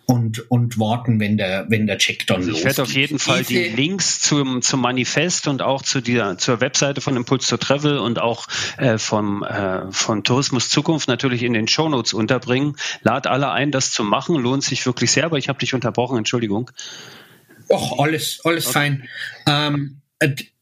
und, 0.06 0.50
und 0.50 0.78
warten, 0.78 1.20
wenn 1.20 1.36
der, 1.36 1.66
wenn 1.68 1.86
der 1.86 1.98
Check 1.98 2.26
dann 2.26 2.38
also 2.38 2.52
Ich 2.52 2.64
werde 2.64 2.82
auf 2.82 2.92
jeden 2.92 3.18
Fall 3.18 3.42
die 3.42 3.68
Links 3.68 4.20
zum, 4.20 4.62
zum 4.62 4.80
Manifest 4.80 5.48
und 5.48 5.62
auch 5.62 5.82
zu 5.82 6.00
dieser, 6.00 6.38
zur 6.38 6.60
Webseite 6.60 7.00
von 7.00 7.16
Impuls 7.16 7.46
to 7.46 7.56
Travel 7.56 7.98
und 7.98 8.18
auch 8.18 8.46
äh, 8.78 8.98
vom, 8.98 9.42
äh, 9.42 9.90
von 9.90 10.24
Tourismus 10.24 10.68
Zukunft 10.68 11.08
natürlich 11.08 11.42
in 11.42 11.52
den 11.52 11.68
Shownotes 11.68 12.12
unterbringen. 12.12 12.76
Lad 13.02 13.26
alle 13.26 13.50
ein, 13.50 13.70
das 13.70 13.90
zu 13.90 14.04
machen. 14.04 14.36
Lohnt 14.36 14.64
sich 14.64 14.86
wirklich 14.86 15.12
sehr, 15.12 15.24
aber 15.24 15.38
ich 15.38 15.48
habe 15.48 15.58
dich 15.58 15.74
unterbrochen, 15.74 16.18
Entschuldigung. 16.18 16.70
Och, 17.68 17.98
alles, 17.98 18.40
alles 18.44 18.66
okay. 18.66 18.72
fein. 18.72 19.08
Ähm, 19.46 20.00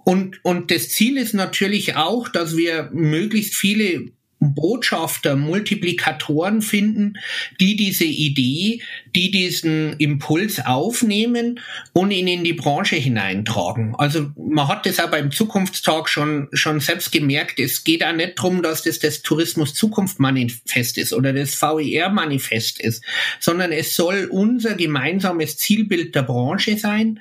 und, 0.04 0.44
und 0.44 0.70
das 0.70 0.88
Ziel 0.88 1.16
ist 1.16 1.34
natürlich 1.34 1.96
auch, 1.96 2.28
dass 2.28 2.56
wir 2.56 2.90
möglichst 2.92 3.54
viele 3.54 4.12
Botschafter, 4.42 5.36
Multiplikatoren 5.36 6.62
finden, 6.62 7.18
die 7.60 7.76
diese 7.76 8.04
Idee, 8.04 8.82
die 9.14 9.30
diesen 9.30 9.94
Impuls 9.98 10.64
aufnehmen 10.64 11.60
und 11.92 12.10
ihn 12.10 12.26
in 12.26 12.44
die 12.44 12.52
Branche 12.52 12.96
hineintragen. 12.96 13.94
Also 13.96 14.30
man 14.36 14.68
hat 14.68 14.86
das 14.86 15.00
auch 15.00 15.10
beim 15.10 15.30
Zukunftstag 15.30 16.08
schon, 16.08 16.48
schon 16.52 16.80
selbst 16.80 17.12
gemerkt. 17.12 17.60
Es 17.60 17.84
geht 17.84 18.04
auch 18.04 18.12
nicht 18.12 18.38
darum, 18.38 18.62
dass 18.62 18.82
das 18.82 18.98
das 18.98 19.22
Tourismus 19.22 19.74
Zukunft 19.74 20.18
Manifest 20.18 20.98
ist 20.98 21.12
oder 21.12 21.32
das 21.32 21.60
VER 21.60 22.10
Manifest 22.10 22.80
ist, 22.80 23.04
sondern 23.40 23.72
es 23.72 23.96
soll 23.96 24.28
unser 24.30 24.74
gemeinsames 24.74 25.56
Zielbild 25.58 26.14
der 26.14 26.22
Branche 26.22 26.78
sein. 26.78 27.20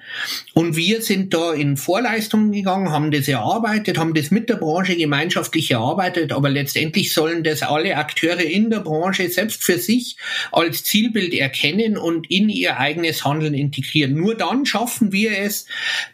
Und 0.53 0.75
wir 0.75 1.01
sind 1.01 1.33
da 1.33 1.53
in 1.53 1.77
Vorleistungen 1.77 2.51
gegangen, 2.51 2.91
haben 2.91 3.11
das 3.11 3.27
erarbeitet, 3.27 3.97
haben 3.97 4.13
das 4.13 4.31
mit 4.31 4.49
der 4.49 4.55
Branche 4.55 4.95
gemeinschaftlich 4.95 5.71
erarbeitet, 5.71 6.31
aber 6.31 6.49
letztendlich 6.49 7.10
sollen 7.13 7.43
das 7.43 7.61
alle 7.61 7.97
Akteure 7.97 8.41
in 8.41 8.69
der 8.69 8.79
Branche 8.79 9.29
selbst 9.29 9.63
für 9.63 9.77
sich 9.77 10.17
als 10.51 10.83
Zielbild 10.83 11.33
erkennen 11.33 11.97
und 11.97 12.29
in 12.29 12.49
ihr 12.49 12.77
eigenes 12.77 13.23
Handeln 13.25 13.53
integrieren. 13.53 14.15
Nur 14.15 14.35
dann 14.35 14.65
schaffen 14.65 15.11
wir 15.11 15.37
es, 15.37 15.65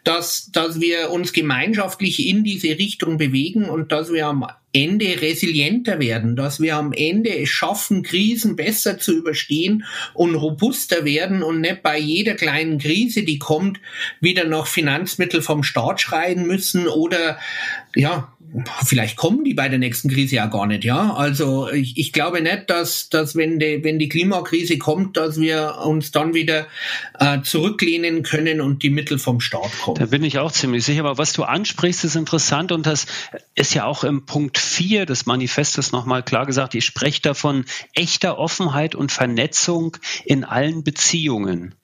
dass, 0.04 0.50
dass 0.52 0.80
wir 0.80 1.10
uns 1.10 1.32
gemeinschaftlich 1.32 2.26
in 2.26 2.44
diese 2.44 2.70
Richtung 2.70 3.18
bewegen 3.18 3.64
und 3.64 3.92
dass 3.92 4.12
wir 4.12 4.26
am 4.26 4.46
Ende 4.72 5.22
resilienter 5.22 5.98
werden, 5.98 6.36
dass 6.36 6.60
wir 6.60 6.76
am 6.76 6.92
Ende 6.92 7.34
es 7.34 7.48
schaffen, 7.48 8.02
Krisen 8.02 8.54
besser 8.54 8.98
zu 8.98 9.16
überstehen 9.16 9.84
und 10.12 10.34
robuster 10.34 11.06
werden 11.06 11.42
und 11.42 11.62
nicht 11.62 11.82
bei 11.82 11.98
jeder 11.98 12.34
kleinen 12.34 12.78
Krise, 12.78 13.22
die 13.22 13.38
kommt, 13.38 13.80
wieder 14.20 14.44
noch 14.44 14.66
Finanzmittel 14.66 15.40
vom 15.40 15.62
Staat 15.62 16.02
schreien 16.02 16.46
müssen 16.46 16.86
oder 16.86 17.38
ja, 17.94 18.32
vielleicht 18.84 19.16
kommen 19.16 19.44
die 19.44 19.54
bei 19.54 19.68
der 19.68 19.78
nächsten 19.78 20.08
Krise 20.08 20.36
ja 20.36 20.46
gar 20.46 20.66
nicht, 20.66 20.84
ja. 20.84 21.14
Also 21.14 21.70
ich, 21.70 21.96
ich 21.96 22.12
glaube 22.12 22.40
nicht, 22.40 22.70
dass, 22.70 23.08
dass 23.08 23.36
wenn, 23.36 23.58
die, 23.58 23.82
wenn 23.84 23.98
die 23.98 24.08
Klimakrise 24.08 24.78
kommt, 24.78 25.16
dass 25.16 25.40
wir 25.40 25.78
uns 25.84 26.10
dann 26.10 26.34
wieder 26.34 26.66
äh, 27.18 27.42
zurücklehnen 27.42 28.22
können 28.22 28.60
und 28.60 28.82
die 28.82 28.90
Mittel 28.90 29.18
vom 29.18 29.40
Staat 29.40 29.70
kommen. 29.82 29.98
Da 29.98 30.06
bin 30.06 30.24
ich 30.24 30.38
auch 30.38 30.52
ziemlich 30.52 30.84
sicher. 30.84 31.00
Aber 31.00 31.18
was 31.18 31.32
du 31.32 31.44
ansprichst, 31.44 32.04
ist 32.04 32.16
interessant 32.16 32.72
und 32.72 32.86
das 32.86 33.06
ist 33.54 33.74
ja 33.74 33.84
auch 33.84 34.04
im 34.04 34.24
Punkt 34.24 34.58
4 34.58 35.06
des 35.06 35.26
Manifestes 35.26 35.92
nochmal 35.92 36.22
klar 36.22 36.46
gesagt. 36.46 36.74
Ich 36.74 36.84
spreche 36.84 37.20
davon 37.22 37.64
echter 37.94 38.38
Offenheit 38.38 38.94
und 38.94 39.12
Vernetzung 39.12 39.96
in 40.24 40.44
allen 40.44 40.84
Beziehungen. 40.84 41.74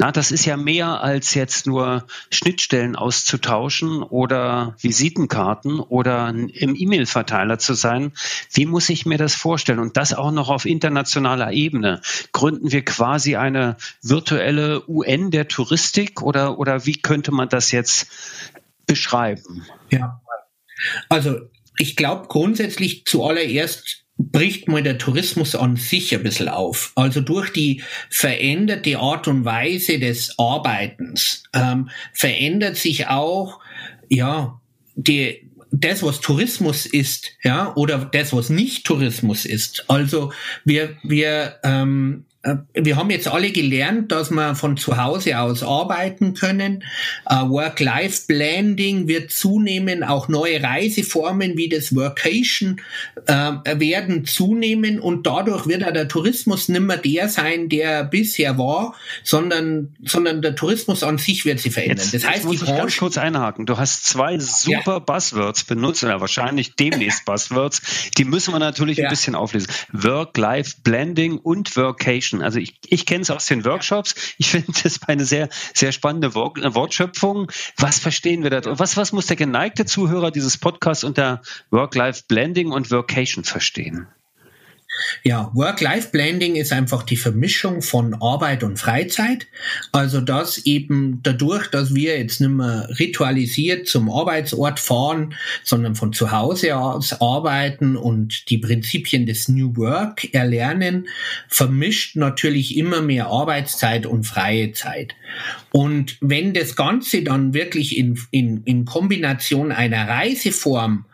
Na, 0.00 0.12
das 0.12 0.30
ist 0.30 0.46
ja 0.46 0.56
mehr 0.56 1.02
als 1.02 1.34
jetzt 1.34 1.66
nur 1.66 2.06
Schnittstellen 2.30 2.96
auszutauschen 2.96 4.02
oder 4.02 4.74
Visitenkarten 4.80 5.78
oder 5.78 6.30
im 6.30 6.74
E-Mail-Verteiler 6.74 7.58
zu 7.58 7.74
sein. 7.74 8.12
Wie 8.50 8.64
muss 8.64 8.88
ich 8.88 9.04
mir 9.04 9.18
das 9.18 9.34
vorstellen? 9.34 9.78
Und 9.78 9.98
das 9.98 10.14
auch 10.14 10.30
noch 10.30 10.48
auf 10.48 10.64
internationaler 10.64 11.52
Ebene. 11.52 12.00
Gründen 12.32 12.72
wir 12.72 12.82
quasi 12.82 13.36
eine 13.36 13.76
virtuelle 14.00 14.88
UN 14.88 15.30
der 15.30 15.48
Touristik 15.48 16.22
oder, 16.22 16.58
oder 16.58 16.86
wie 16.86 16.96
könnte 16.96 17.30
man 17.30 17.50
das 17.50 17.70
jetzt 17.70 18.10
beschreiben? 18.86 19.66
Ja, 19.90 20.22
also 21.10 21.40
ich 21.76 21.94
glaube 21.94 22.28
grundsätzlich 22.28 23.04
zuallererst 23.04 24.06
bricht 24.20 24.68
mal 24.68 24.82
der 24.82 24.98
Tourismus 24.98 25.54
an 25.54 25.76
sich 25.76 26.14
ein 26.14 26.22
bisschen 26.22 26.48
auf. 26.48 26.92
Also 26.94 27.20
durch 27.20 27.50
die 27.52 27.82
veränderte 28.10 28.98
Art 28.98 29.26
und 29.28 29.44
Weise 29.44 29.98
des 29.98 30.38
Arbeitens 30.38 31.44
ähm, 31.54 31.88
verändert 32.12 32.76
sich 32.76 33.06
auch, 33.06 33.60
ja, 34.08 34.60
die, 34.94 35.48
das, 35.72 36.02
was 36.02 36.20
Tourismus 36.20 36.84
ist, 36.84 37.32
ja, 37.42 37.74
oder 37.76 37.98
das, 38.12 38.32
was 38.32 38.50
nicht 38.50 38.84
Tourismus 38.84 39.46
ist. 39.46 39.84
Also 39.88 40.32
wir, 40.64 40.96
wir 41.02 41.56
ähm, 41.62 42.26
äh, 42.28 42.29
wir 42.72 42.96
haben 42.96 43.10
jetzt 43.10 43.28
alle 43.28 43.50
gelernt, 43.50 44.10
dass 44.12 44.30
wir 44.30 44.54
von 44.54 44.78
zu 44.78 44.96
Hause 44.96 45.38
aus 45.38 45.62
arbeiten 45.62 46.32
können. 46.32 46.84
Uh, 47.30 47.50
Work-Life-Blending 47.50 49.08
wird 49.08 49.30
zunehmen, 49.30 50.02
auch 50.02 50.28
neue 50.28 50.62
Reiseformen 50.62 51.58
wie 51.58 51.68
das 51.68 51.94
Workation 51.94 52.80
uh, 53.28 53.58
werden 53.78 54.24
zunehmen 54.24 55.00
und 55.00 55.26
dadurch 55.26 55.66
wird 55.66 55.84
auch 55.84 55.92
der 55.92 56.08
Tourismus 56.08 56.70
nimmer 56.70 56.96
der 56.96 57.28
sein, 57.28 57.68
der 57.68 58.04
bisher 58.04 58.56
war, 58.56 58.94
sondern, 59.22 59.94
sondern 60.02 60.40
der 60.40 60.54
Tourismus 60.54 61.02
an 61.02 61.18
sich 61.18 61.44
wird 61.44 61.60
sich 61.60 61.74
verändern. 61.74 61.98
Jetzt, 62.10 62.14
das 62.14 62.26
heißt, 62.26 62.44
muss 62.44 62.60
die 62.60 62.64
Branche, 62.64 62.72
ich 62.72 62.78
ganz 62.78 62.96
kurz 62.96 63.18
einhaken. 63.18 63.66
Du 63.66 63.76
hast 63.76 64.06
zwei 64.06 64.38
super 64.38 64.92
ja. 64.92 64.98
Buzzwords 64.98 65.64
benutzt, 65.64 66.02
oder 66.04 66.22
wahrscheinlich 66.22 66.74
demnächst 66.74 67.26
Buzzwords. 67.26 67.82
Die 68.16 68.24
müssen 68.24 68.54
wir 68.54 68.58
natürlich 68.58 68.96
ja. 68.96 69.04
ein 69.04 69.10
bisschen 69.10 69.34
auflesen. 69.34 69.68
Work-Life-Blending 69.92 71.36
und 71.36 71.76
Workation. 71.76 72.29
Menschen. 72.32 72.42
Also 72.42 72.58
ich, 72.58 72.78
ich 72.86 73.06
kenne 73.06 73.22
es 73.22 73.30
aus 73.30 73.46
den 73.46 73.64
Workshops. 73.64 74.14
Ich 74.38 74.50
finde 74.50 74.72
das 74.82 75.00
eine 75.06 75.24
sehr, 75.24 75.48
sehr 75.74 75.92
spannende 75.92 76.34
Wortschöpfung. 76.34 77.50
Was 77.76 77.98
verstehen 77.98 78.42
wir 78.42 78.50
da? 78.50 78.78
Was, 78.78 78.96
was 78.96 79.12
muss 79.12 79.26
der 79.26 79.36
geneigte 79.36 79.84
Zuhörer 79.84 80.30
dieses 80.30 80.58
Podcasts 80.58 81.04
unter 81.04 81.42
Work-Life-Blending 81.70 82.70
und 82.70 82.90
Workation 82.90 83.44
verstehen? 83.44 84.06
Ja, 85.22 85.50
Work-Life-Blending 85.54 86.56
ist 86.56 86.72
einfach 86.72 87.02
die 87.02 87.16
Vermischung 87.16 87.82
von 87.82 88.14
Arbeit 88.14 88.62
und 88.62 88.78
Freizeit. 88.78 89.46
Also 89.92 90.20
dass 90.20 90.58
eben 90.58 91.20
dadurch, 91.22 91.68
dass 91.68 91.94
wir 91.94 92.18
jetzt 92.18 92.40
nicht 92.40 92.50
mehr 92.50 92.88
ritualisiert 92.98 93.86
zum 93.86 94.10
Arbeitsort 94.10 94.80
fahren, 94.80 95.34
sondern 95.64 95.94
von 95.94 96.12
zu 96.12 96.30
Hause 96.30 96.76
aus 96.76 97.20
arbeiten 97.20 97.96
und 97.96 98.48
die 98.50 98.58
Prinzipien 98.58 99.26
des 99.26 99.48
New 99.48 99.76
Work 99.76 100.32
erlernen, 100.34 101.08
vermischt 101.48 102.16
natürlich 102.16 102.76
immer 102.76 103.02
mehr 103.02 103.26
Arbeitszeit 103.26 104.06
und 104.06 104.24
freie 104.24 104.72
Zeit. 104.72 105.14
Und 105.72 106.16
wenn 106.20 106.54
das 106.54 106.76
Ganze 106.76 107.22
dann 107.22 107.54
wirklich 107.54 107.96
in, 107.96 108.18
in, 108.30 108.62
in 108.64 108.84
Kombination 108.84 109.72
einer 109.72 110.08
Reiseform 110.08 111.04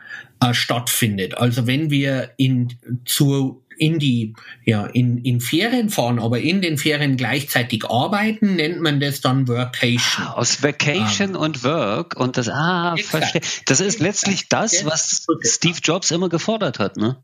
äh, 0.41 0.53
stattfindet. 0.53 1.39
Also 1.39 1.67
wenn 1.67 1.91
wir 1.91 2.33
in 2.37 2.75
zu 3.05 3.63
in 3.79 3.99
die, 3.99 4.35
ja, 4.65 4.87
in, 4.87 5.19
in 5.19 5.41
Ferien 5.41 5.91
fahren, 5.91 6.19
aber 6.19 6.41
in 6.41 6.63
den 6.63 6.79
Ferien 6.79 7.17
gleichzeitig 7.17 7.85
arbeiten, 7.85 8.57
nennt 8.57 8.81
man 8.81 9.01
das 9.01 9.21
dann 9.21 9.49
Workation. 9.49 10.27
Ah, 10.27 10.33
aus 10.33 10.63
Vacation 10.63 11.31
ähm, 11.31 11.37
und 11.37 11.65
Work 11.65 12.17
und 12.17 12.37
das, 12.37 12.49
ah, 12.49 12.97
verstehe. 12.97 13.43
Das 13.67 13.81
ist 13.81 14.01
letztlich 14.01 14.49
das, 14.49 14.85
was 14.85 15.27
Steve 15.43 15.79
Jobs 15.83 16.11
immer 16.11 16.29
gefordert 16.29 16.79
hat, 16.79 16.97
ne? 16.97 17.23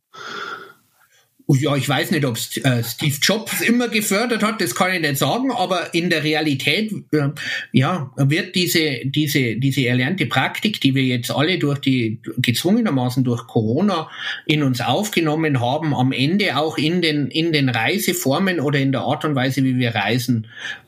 Ja, 1.54 1.76
ich 1.76 1.88
weiß 1.88 2.10
nicht, 2.10 2.24
ob 2.24 2.36
äh, 2.36 2.82
Steve 2.82 3.16
Jobs 3.20 3.60
immer 3.60 3.88
gefördert 3.88 4.42
hat, 4.42 4.60
das 4.60 4.74
kann 4.74 4.92
ich 4.92 5.00
nicht 5.00 5.16
sagen, 5.16 5.50
aber 5.50 5.94
in 5.94 6.10
der 6.10 6.22
Realität, 6.24 6.92
äh, 7.12 7.28
ja, 7.72 8.10
wird 8.16 8.54
diese, 8.54 9.00
diese, 9.04 9.56
diese 9.56 9.86
erlernte 9.86 10.26
Praktik, 10.26 10.80
die 10.80 10.94
wir 10.94 11.04
jetzt 11.04 11.30
alle 11.30 11.58
durch 11.58 11.78
die, 11.78 12.20
gezwungenermaßen 12.38 13.24
durch 13.24 13.46
Corona 13.46 14.08
in 14.46 14.62
uns 14.62 14.80
aufgenommen 14.80 15.60
haben, 15.60 15.94
am 15.94 16.12
Ende 16.12 16.56
auch 16.56 16.78
in 16.78 17.02
den, 17.02 17.28
in 17.28 17.52
den 17.52 17.68
Reiseformen 17.68 18.60
oder 18.60 18.78
in 18.78 18.92
der 18.92 19.02
Art 19.02 19.24
und 19.24 19.34
Weise, 19.34 19.64
wie 19.64 19.78
wir 19.78 19.94
reisen, 19.94 20.46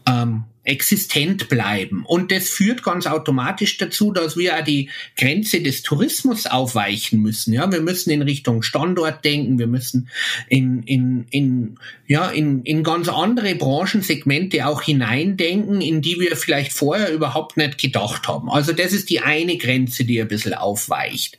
ähm, 0.09 0.45
existent 0.65 1.49
bleiben. 1.51 2.05
Und 2.07 2.33
das 2.33 2.49
führt 2.49 2.83
ganz 2.83 3.07
automatisch 3.07 3.77
dazu, 3.77 4.13
dass 4.13 4.37
wir 4.37 4.63
die 4.63 4.89
Grenze 5.17 5.61
des 5.61 5.83
Tourismus 5.83 6.47
aufweichen 6.47 7.21
müssen. 7.21 7.53
Ja, 7.53 7.71
wir 7.71 7.83
müssen 7.83 8.11
in 8.11 8.23
Richtung 8.23 8.63
Standort 8.63 9.25
denken, 9.25 9.59
wir 9.59 9.67
müssen 9.67 10.09
in, 10.49 10.83
in, 10.85 11.27
in, 11.31 11.79
ja, 12.07 12.31
in, 12.31 12.63
in 12.63 12.83
ganz 12.83 13.09
andere 13.09 13.55
Branchensegmente 13.55 14.67
auch 14.67 14.83
hineindenken, 14.83 15.83
in 15.83 16.01
die 16.01 16.19
wir 16.19 16.35
vielleicht 16.37 16.73
vorher 16.73 17.13
überhaupt 17.13 17.59
nicht 17.59 17.79
gedacht 17.79 18.27
haben. 18.27 18.51
Also 18.51 18.73
das 18.73 18.93
ist 18.95 19.11
die 19.11 19.21
eine 19.21 19.59
Grenze, 19.59 20.05
die 20.05 20.21
ein 20.21 20.29
bisschen 20.29 20.55
aufweicht. 20.55 21.37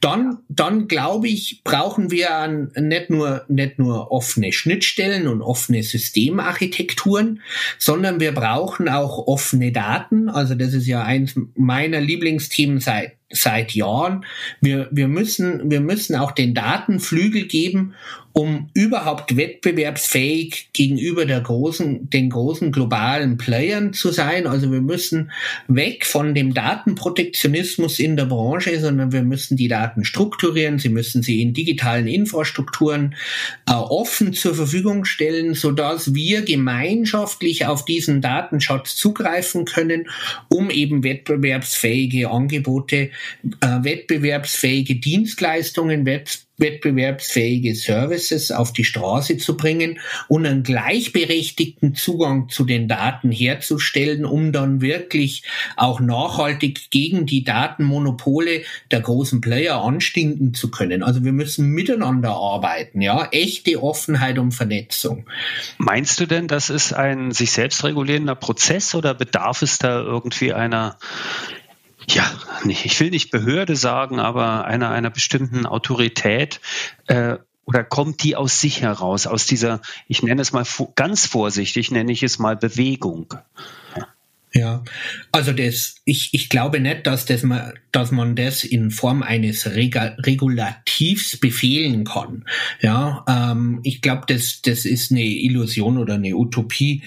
Dann, 0.00 0.38
dann 0.48 0.86
glaube 0.86 1.28
ich, 1.28 1.62
brauchen 1.64 2.12
wir 2.12 2.70
nicht 2.76 3.10
nur, 3.10 3.44
nicht 3.48 3.80
nur 3.80 4.12
offene 4.12 4.52
Schnittstellen 4.52 5.26
und 5.26 5.42
offene 5.42 5.82
Systemarchitekturen, 5.82 7.42
sondern 7.78 8.20
wir 8.20 8.32
brauchen 8.32 8.59
brauchen 8.60 8.88
auch 8.88 9.26
offene 9.26 9.72
Daten. 9.72 10.28
Also 10.28 10.54
das 10.54 10.74
ist 10.74 10.86
ja 10.86 11.02
eins 11.02 11.34
meiner 11.54 12.00
Lieblingsthemen 12.00 12.80
seit 12.80 13.16
seit 13.30 13.72
Jahren. 13.72 14.24
Wir, 14.60 14.88
wir, 14.90 15.08
müssen, 15.08 15.70
wir 15.70 15.80
müssen 15.80 16.16
auch 16.16 16.32
den 16.32 16.54
Datenflügel 16.54 17.46
geben, 17.46 17.94
um 18.32 18.70
überhaupt 18.74 19.36
wettbewerbsfähig 19.36 20.70
gegenüber 20.72 21.26
der 21.26 21.40
großen, 21.40 22.08
den 22.10 22.30
großen 22.30 22.70
globalen 22.70 23.38
Playern 23.38 23.92
zu 23.92 24.12
sein. 24.12 24.46
Also 24.46 24.70
wir 24.70 24.80
müssen 24.80 25.32
weg 25.66 26.06
von 26.06 26.34
dem 26.34 26.54
Datenprotektionismus 26.54 27.98
in 27.98 28.16
der 28.16 28.26
Branche, 28.26 28.78
sondern 28.78 29.10
wir 29.12 29.22
müssen 29.22 29.56
die 29.56 29.66
Daten 29.66 30.04
strukturieren. 30.04 30.78
Sie 30.78 30.90
müssen 30.90 31.22
sie 31.22 31.42
in 31.42 31.54
digitalen 31.54 32.06
Infrastrukturen 32.06 33.16
äh, 33.68 33.72
offen 33.72 34.32
zur 34.32 34.54
Verfügung 34.54 35.04
stellen, 35.04 35.54
so 35.54 35.72
dass 35.72 36.14
wir 36.14 36.42
gemeinschaftlich 36.42 37.66
auf 37.66 37.84
diesen 37.84 38.20
Datenschatz 38.20 38.94
zugreifen 38.94 39.64
können, 39.64 40.08
um 40.48 40.70
eben 40.70 41.02
wettbewerbsfähige 41.02 42.30
Angebote 42.30 43.10
äh, 43.60 43.66
wettbewerbsfähige 43.82 44.96
Dienstleistungen, 44.96 46.06
wettbewerbsfähige 46.60 47.74
Services 47.74 48.52
auf 48.52 48.72
die 48.72 48.84
Straße 48.84 49.38
zu 49.38 49.56
bringen 49.56 49.98
und 50.28 50.46
einen 50.46 50.62
gleichberechtigten 50.62 51.94
Zugang 51.94 52.48
zu 52.48 52.64
den 52.64 52.86
Daten 52.86 53.32
herzustellen, 53.32 54.24
um 54.24 54.52
dann 54.52 54.80
wirklich 54.80 55.42
auch 55.76 56.00
nachhaltig 56.00 56.90
gegen 56.90 57.26
die 57.26 57.44
Datenmonopole 57.44 58.62
der 58.90 59.00
großen 59.00 59.40
Player 59.40 59.82
anstinken 59.82 60.54
zu 60.54 60.70
können. 60.70 61.02
Also 61.02 61.24
wir 61.24 61.32
müssen 61.32 61.68
miteinander 61.70 62.30
arbeiten, 62.30 63.00
ja, 63.00 63.28
echte 63.32 63.82
Offenheit 63.82 64.38
und 64.38 64.52
Vernetzung. 64.52 65.26
Meinst 65.78 66.20
du 66.20 66.26
denn, 66.26 66.46
das 66.46 66.70
ist 66.70 66.92
ein 66.92 67.32
sich 67.32 67.52
selbst 67.52 67.82
regulierender 67.84 68.34
Prozess 68.34 68.94
oder 68.94 69.14
bedarf 69.14 69.62
es 69.62 69.78
da 69.78 70.00
irgendwie 70.00 70.52
einer 70.52 70.98
ja, 72.14 72.30
ich 72.66 72.98
will 73.00 73.10
nicht 73.10 73.30
Behörde 73.30 73.76
sagen, 73.76 74.20
aber 74.20 74.64
einer, 74.64 74.90
einer 74.90 75.10
bestimmten 75.10 75.66
Autorität, 75.66 76.60
äh, 77.06 77.38
oder 77.64 77.84
kommt 77.84 78.24
die 78.24 78.34
aus 78.34 78.60
sich 78.60 78.82
heraus, 78.82 79.26
aus 79.26 79.46
dieser, 79.46 79.80
ich 80.08 80.22
nenne 80.22 80.42
es 80.42 80.52
mal 80.52 80.64
ganz 80.96 81.26
vorsichtig, 81.26 81.90
nenne 81.90 82.10
ich 82.10 82.22
es 82.22 82.38
mal 82.38 82.56
Bewegung? 82.56 83.34
Ja, 84.52 84.82
also 85.30 85.52
das, 85.52 85.96
ich, 86.04 86.30
ich 86.34 86.48
glaube 86.48 86.80
nicht, 86.80 87.06
dass, 87.06 87.24
das 87.24 87.44
man, 87.44 87.72
dass 87.92 88.10
man 88.10 88.34
das 88.34 88.64
in 88.64 88.90
Form 88.90 89.22
eines 89.22 89.76
Rega 89.76 90.16
Regulativs 90.18 91.36
befehlen 91.36 92.04
kann. 92.04 92.44
Ja, 92.80 93.24
ähm, 93.28 93.78
ich 93.84 94.02
glaube, 94.02 94.22
das, 94.26 94.60
das 94.62 94.86
ist 94.86 95.12
eine 95.12 95.22
Illusion 95.22 95.98
oder 95.98 96.14
eine 96.14 96.34
Utopie. 96.34 97.04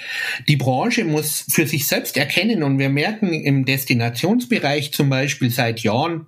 Die 0.48 0.56
Branche 0.56 1.04
muss 1.04 1.46
für 1.50 1.68
sich 1.68 1.86
selbst 1.86 2.16
erkennen 2.16 2.64
und 2.64 2.80
wir 2.80 2.90
merken 2.90 3.34
im 3.34 3.66
Destinationsbereich 3.66 4.94
zum 4.94 5.10
Beispiel 5.10 5.50
seit 5.50 5.82
Jahren, 5.82 6.28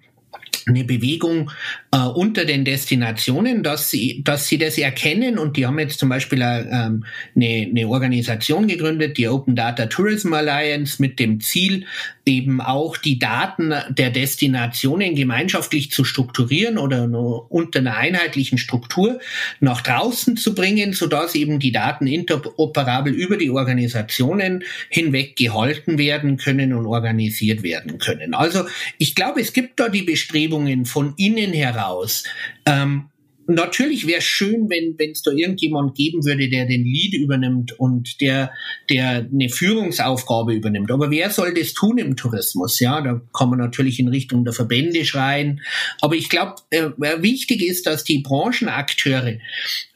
eine 0.67 0.83
Bewegung 0.83 1.51
äh, 1.91 1.97
unter 1.97 2.45
den 2.45 2.65
Destinationen, 2.65 3.61
dass 3.61 3.91
sie, 3.91 4.21
dass 4.23 4.47
sie 4.47 4.57
das 4.57 4.77
erkennen 4.77 5.37
und 5.37 5.57
die 5.57 5.65
haben 5.65 5.77
jetzt 5.77 5.99
zum 5.99 6.09
Beispiel 6.09 6.41
äh, 6.41 6.61
ähm, 6.71 7.05
eine, 7.35 7.67
eine 7.69 7.87
Organisation 7.87 8.67
gegründet, 8.67 9.17
die 9.17 9.27
Open 9.27 9.55
Data 9.55 9.85
Tourism 9.85 10.33
Alliance, 10.33 11.01
mit 11.01 11.19
dem 11.19 11.39
Ziel, 11.39 11.85
eben 12.25 12.59
auch 12.61 12.97
die 12.97 13.19
Daten 13.19 13.73
der 13.89 14.09
Destinationen 14.09 15.13
gemeinschaftlich 15.13 15.91
zu 15.91 16.03
strukturieren 16.03 16.79
oder 16.79 17.05
nur 17.05 17.51
unter 17.51 17.79
einer 17.79 17.95
einheitlichen 17.95 18.57
Struktur 18.57 19.19
nach 19.59 19.81
draußen 19.81 20.35
zu 20.35 20.55
bringen, 20.55 20.93
sodass 20.93 21.35
eben 21.35 21.59
die 21.59 21.71
Daten 21.71 22.07
interoperabel 22.07 23.13
über 23.13 23.37
die 23.37 23.51
Organisationen 23.51 24.63
hinweg 24.89 25.35
gehalten 25.35 25.99
werden 25.99 26.37
können 26.37 26.73
und 26.73 26.87
organisiert 26.87 27.61
werden 27.61 27.99
können. 27.99 28.33
Also 28.33 28.65
ich 28.97 29.13
glaube, 29.13 29.41
es 29.41 29.53
gibt 29.53 29.79
da 29.79 29.89
die 29.89 30.01
Bestrebungen 30.01 30.54
von 30.85 31.13
innen 31.17 31.53
heraus, 31.53 32.23
ähm, 32.65 33.09
natürlich 33.47 34.07
wäre 34.07 34.19
es 34.19 34.23
schön, 34.23 34.69
wenn 34.69 34.95
es 35.11 35.21
da 35.21 35.31
irgendjemand 35.31 35.95
geben 35.95 36.23
würde, 36.25 36.49
der 36.49 36.65
den 36.65 36.83
Lead 36.83 37.13
übernimmt 37.13 37.79
und 37.79 38.21
der, 38.21 38.51
der 38.89 39.27
eine 39.31 39.49
Führungsaufgabe 39.49 40.53
übernimmt. 40.53 40.91
Aber 40.91 41.11
wer 41.11 41.29
soll 41.29 41.53
das 41.53 41.73
tun 41.73 41.97
im 41.97 42.15
Tourismus? 42.15 42.79
Ja, 42.79 43.01
da 43.01 43.21
kann 43.33 43.49
man 43.49 43.59
natürlich 43.59 43.99
in 43.99 44.07
Richtung 44.07 44.43
der 44.43 44.53
Verbände 44.53 45.05
schreien. 45.05 45.61
Aber 46.01 46.15
ich 46.15 46.29
glaube, 46.29 46.55
äh, 46.71 46.89
wichtig 47.21 47.61
ist, 47.61 47.85
dass 47.85 48.03
die 48.03 48.19
Branchenakteure 48.19 49.37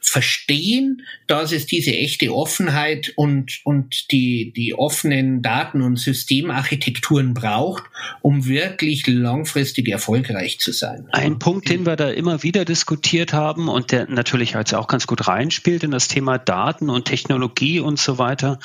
verstehen, 0.00 1.02
dass 1.26 1.52
es 1.52 1.66
diese 1.66 1.92
echte 1.92 2.34
Offenheit 2.34 3.12
und, 3.16 3.60
und 3.64 4.10
die, 4.10 4.52
die 4.56 4.74
offenen 4.74 5.42
Daten- 5.42 5.82
und 5.82 5.96
Systemarchitekturen 5.96 7.34
braucht, 7.34 7.84
um 8.22 8.46
wirklich 8.46 9.06
langfristig 9.06 9.88
erfolgreich 9.88 10.58
zu 10.58 10.72
sein. 10.72 11.06
Ein 11.12 11.38
Punkt, 11.38 11.68
den 11.68 11.86
wir 11.86 11.96
da 11.96 12.10
immer 12.10 12.42
wieder 12.42 12.64
diskutiert 12.64 13.32
haben 13.32 13.68
und 13.68 13.92
der 13.92 14.08
natürlich 14.08 14.56
also 14.56 14.78
auch 14.78 14.88
ganz 14.88 15.06
gut 15.06 15.28
reinspielt 15.28 15.84
in 15.84 15.90
das 15.90 16.08
Thema 16.08 16.38
Daten 16.38 16.88
und 16.90 17.04
Technologie 17.04 17.80
und 17.80 17.98
so 17.98 18.18
weiter. 18.18 18.58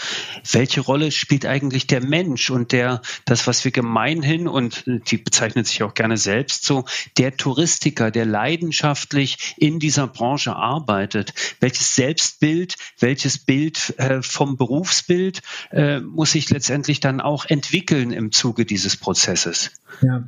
Welche 0.52 0.82
Rolle 0.82 1.12
spielt 1.12 1.45
eigentlich 1.45 1.86
der 1.86 2.02
Mensch 2.02 2.50
und 2.50 2.71
der, 2.71 3.02
das, 3.26 3.45
was 3.45 3.65
wir 3.65 3.71
gemeinhin 3.71 4.48
und 4.48 4.84
die 4.86 5.17
bezeichnet 5.17 5.67
sich 5.67 5.84
auch 5.84 5.93
gerne 5.93 6.17
selbst 6.17 6.65
so, 6.65 6.86
der 7.17 7.36
Touristiker, 7.36 8.10
der 8.10 8.26
leidenschaftlich 8.26 9.56
in 9.58 9.80
dieser 9.80 10.08
Branche 10.08 10.56
arbeitet? 10.56 11.24
Wird. 11.25 11.55
Welches 11.59 11.95
Selbstbild, 11.95 12.75
welches 12.99 13.38
Bild 13.38 13.95
äh, 13.97 14.21
vom 14.21 14.57
Berufsbild 14.57 15.41
äh, 15.71 15.99
muss 15.99 16.31
sich 16.31 16.49
letztendlich 16.49 16.99
dann 16.99 17.21
auch 17.21 17.45
entwickeln 17.45 18.11
im 18.11 18.31
Zuge 18.31 18.65
dieses 18.65 18.97
Prozesses? 18.97 19.71
Ja. 20.01 20.27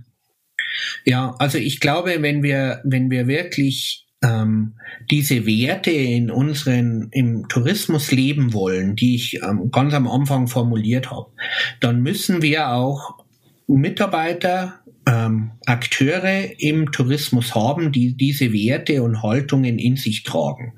Ja, 1.06 1.36
also 1.40 1.58
ich 1.58 1.80
glaube, 1.80 2.22
wenn 2.22 2.44
wir, 2.44 2.82
wenn 2.84 3.10
wir 3.10 3.28
wirklich 3.28 4.06
ähm, 4.22 4.74
diese 5.10 5.46
Werte 5.46 5.92
in 5.92 6.30
unseren 6.30 7.10
im 7.12 7.48
Tourismus 7.48 8.12
leben 8.12 8.54
wollen, 8.54 8.96
die 8.96 9.16
ich 9.16 9.42
ähm, 9.42 9.72
ganz 9.72 9.94
am 9.94 10.08
Anfang 10.08 10.48
formuliert 10.48 11.10
habe, 11.10 11.32
dann 11.80 12.02
müssen 12.02 12.42
wir 12.42 12.70
auch 12.70 13.24
Mitarbeiter 13.68 14.80
ähm, 15.08 15.52
Akteure 15.66 16.60
im 16.60 16.92
Tourismus 16.92 17.56
haben, 17.56 17.92
die 17.94 18.14
diese 18.14 18.52
Werte 18.52 19.02
und 19.02 19.24
Haltungen 19.24 19.80
in 19.80 19.96
sich 19.96 20.24
tragen. 20.24 20.74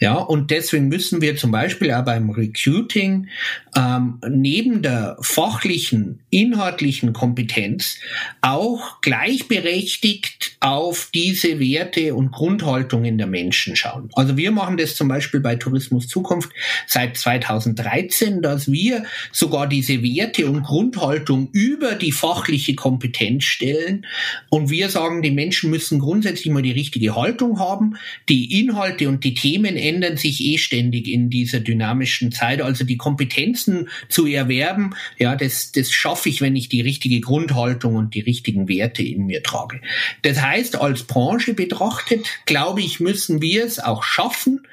Ja, 0.00 0.14
und 0.14 0.50
deswegen 0.50 0.88
müssen 0.88 1.22
wir 1.22 1.36
zum 1.36 1.52
Beispiel 1.52 1.92
auch 1.92 2.04
beim 2.04 2.30
Recruiting 2.30 3.28
ähm, 3.76 4.18
neben 4.28 4.82
der 4.82 5.16
fachlichen, 5.20 6.18
inhaltlichen 6.30 7.12
Kompetenz 7.12 7.98
auch 8.40 9.00
gleichberechtigt 9.00 10.57
auf 10.60 11.10
diese 11.14 11.60
Werte 11.60 12.14
und 12.14 12.32
Grundhaltungen 12.32 13.16
der 13.16 13.28
Menschen 13.28 13.76
schauen. 13.76 14.10
Also 14.14 14.36
wir 14.36 14.50
machen 14.50 14.76
das 14.76 14.96
zum 14.96 15.06
Beispiel 15.06 15.40
bei 15.40 15.54
Tourismus 15.54 16.08
Zukunft 16.08 16.50
seit 16.86 17.16
2013, 17.16 18.42
dass 18.42 18.70
wir 18.70 19.04
sogar 19.30 19.68
diese 19.68 20.02
Werte 20.02 20.46
und 20.50 20.64
Grundhaltung 20.64 21.48
über 21.52 21.94
die 21.94 22.10
fachliche 22.10 22.74
Kompetenz 22.74 23.44
stellen. 23.44 24.04
Und 24.48 24.70
wir 24.70 24.88
sagen, 24.88 25.22
die 25.22 25.30
Menschen 25.30 25.70
müssen 25.70 26.00
grundsätzlich 26.00 26.52
mal 26.52 26.62
die 26.62 26.72
richtige 26.72 27.14
Haltung 27.14 27.60
haben. 27.60 27.96
Die 28.28 28.60
Inhalte 28.60 29.08
und 29.08 29.22
die 29.22 29.34
Themen 29.34 29.76
ändern 29.76 30.16
sich 30.16 30.44
eh 30.44 30.58
ständig 30.58 31.06
in 31.06 31.30
dieser 31.30 31.60
dynamischen 31.60 32.32
Zeit. 32.32 32.62
Also 32.62 32.84
die 32.84 32.96
Kompetenzen 32.96 33.88
zu 34.08 34.26
erwerben, 34.26 34.90
ja, 35.18 35.36
das, 35.36 35.70
das 35.70 35.92
schaffe 35.92 36.28
ich, 36.28 36.40
wenn 36.40 36.56
ich 36.56 36.68
die 36.68 36.80
richtige 36.80 37.20
Grundhaltung 37.20 37.94
und 37.94 38.14
die 38.14 38.20
richtigen 38.20 38.68
Werte 38.68 39.04
in 39.04 39.26
mir 39.26 39.42
trage. 39.44 39.80
Das 40.22 40.40
heißt, 40.40 40.47
als 40.48 41.04
Branche 41.04 41.54
betrachtet, 41.54 42.26
glaube 42.46 42.80
ich, 42.80 43.00
müssen 43.00 43.42
wir 43.42 43.64
es 43.64 43.78
auch 43.78 44.02
schaffen, 44.02 44.66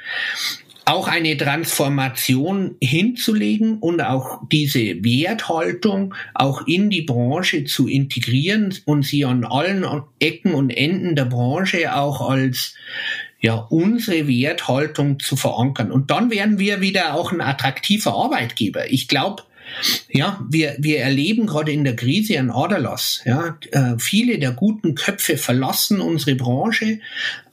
auch 0.85 1.07
eine 1.07 1.35
Transformation 1.35 2.75
hinzulegen 2.79 3.79
und 3.79 4.01
auch 4.01 4.41
diese 4.51 5.03
Werthaltung 5.03 6.13
auch 6.35 6.67
in 6.67 6.91
die 6.91 7.01
Branche 7.01 7.65
zu 7.65 7.87
integrieren 7.87 8.73
und 8.85 9.03
sie 9.03 9.25
an 9.25 9.45
allen 9.45 9.83
Ecken 10.19 10.53
und 10.53 10.69
Enden 10.69 11.15
der 11.15 11.25
Branche 11.25 11.95
auch 11.95 12.29
als 12.29 12.75
ja, 13.39 13.55
unsere 13.55 14.27
Werthaltung 14.27 15.19
zu 15.19 15.35
verankern. 15.35 15.91
Und 15.91 16.11
dann 16.11 16.29
werden 16.29 16.59
wir 16.59 16.81
wieder 16.81 17.15
auch 17.15 17.31
ein 17.31 17.41
attraktiver 17.41 18.13
Arbeitgeber. 18.13 18.91
Ich 18.91 19.07
glaube, 19.07 19.43
ja, 20.09 20.39
wir, 20.49 20.75
wir 20.79 20.99
erleben 20.99 21.45
gerade 21.45 21.71
in 21.71 21.83
der 21.83 21.95
Krise 21.95 22.39
einen 22.39 22.51
Aderlass. 22.51 23.21
Ja, 23.25 23.57
äh, 23.71 23.95
viele 23.97 24.39
der 24.39 24.51
guten 24.51 24.95
Köpfe 24.95 25.37
verlassen 25.37 25.99
unsere 26.01 26.35
Branche, 26.35 26.99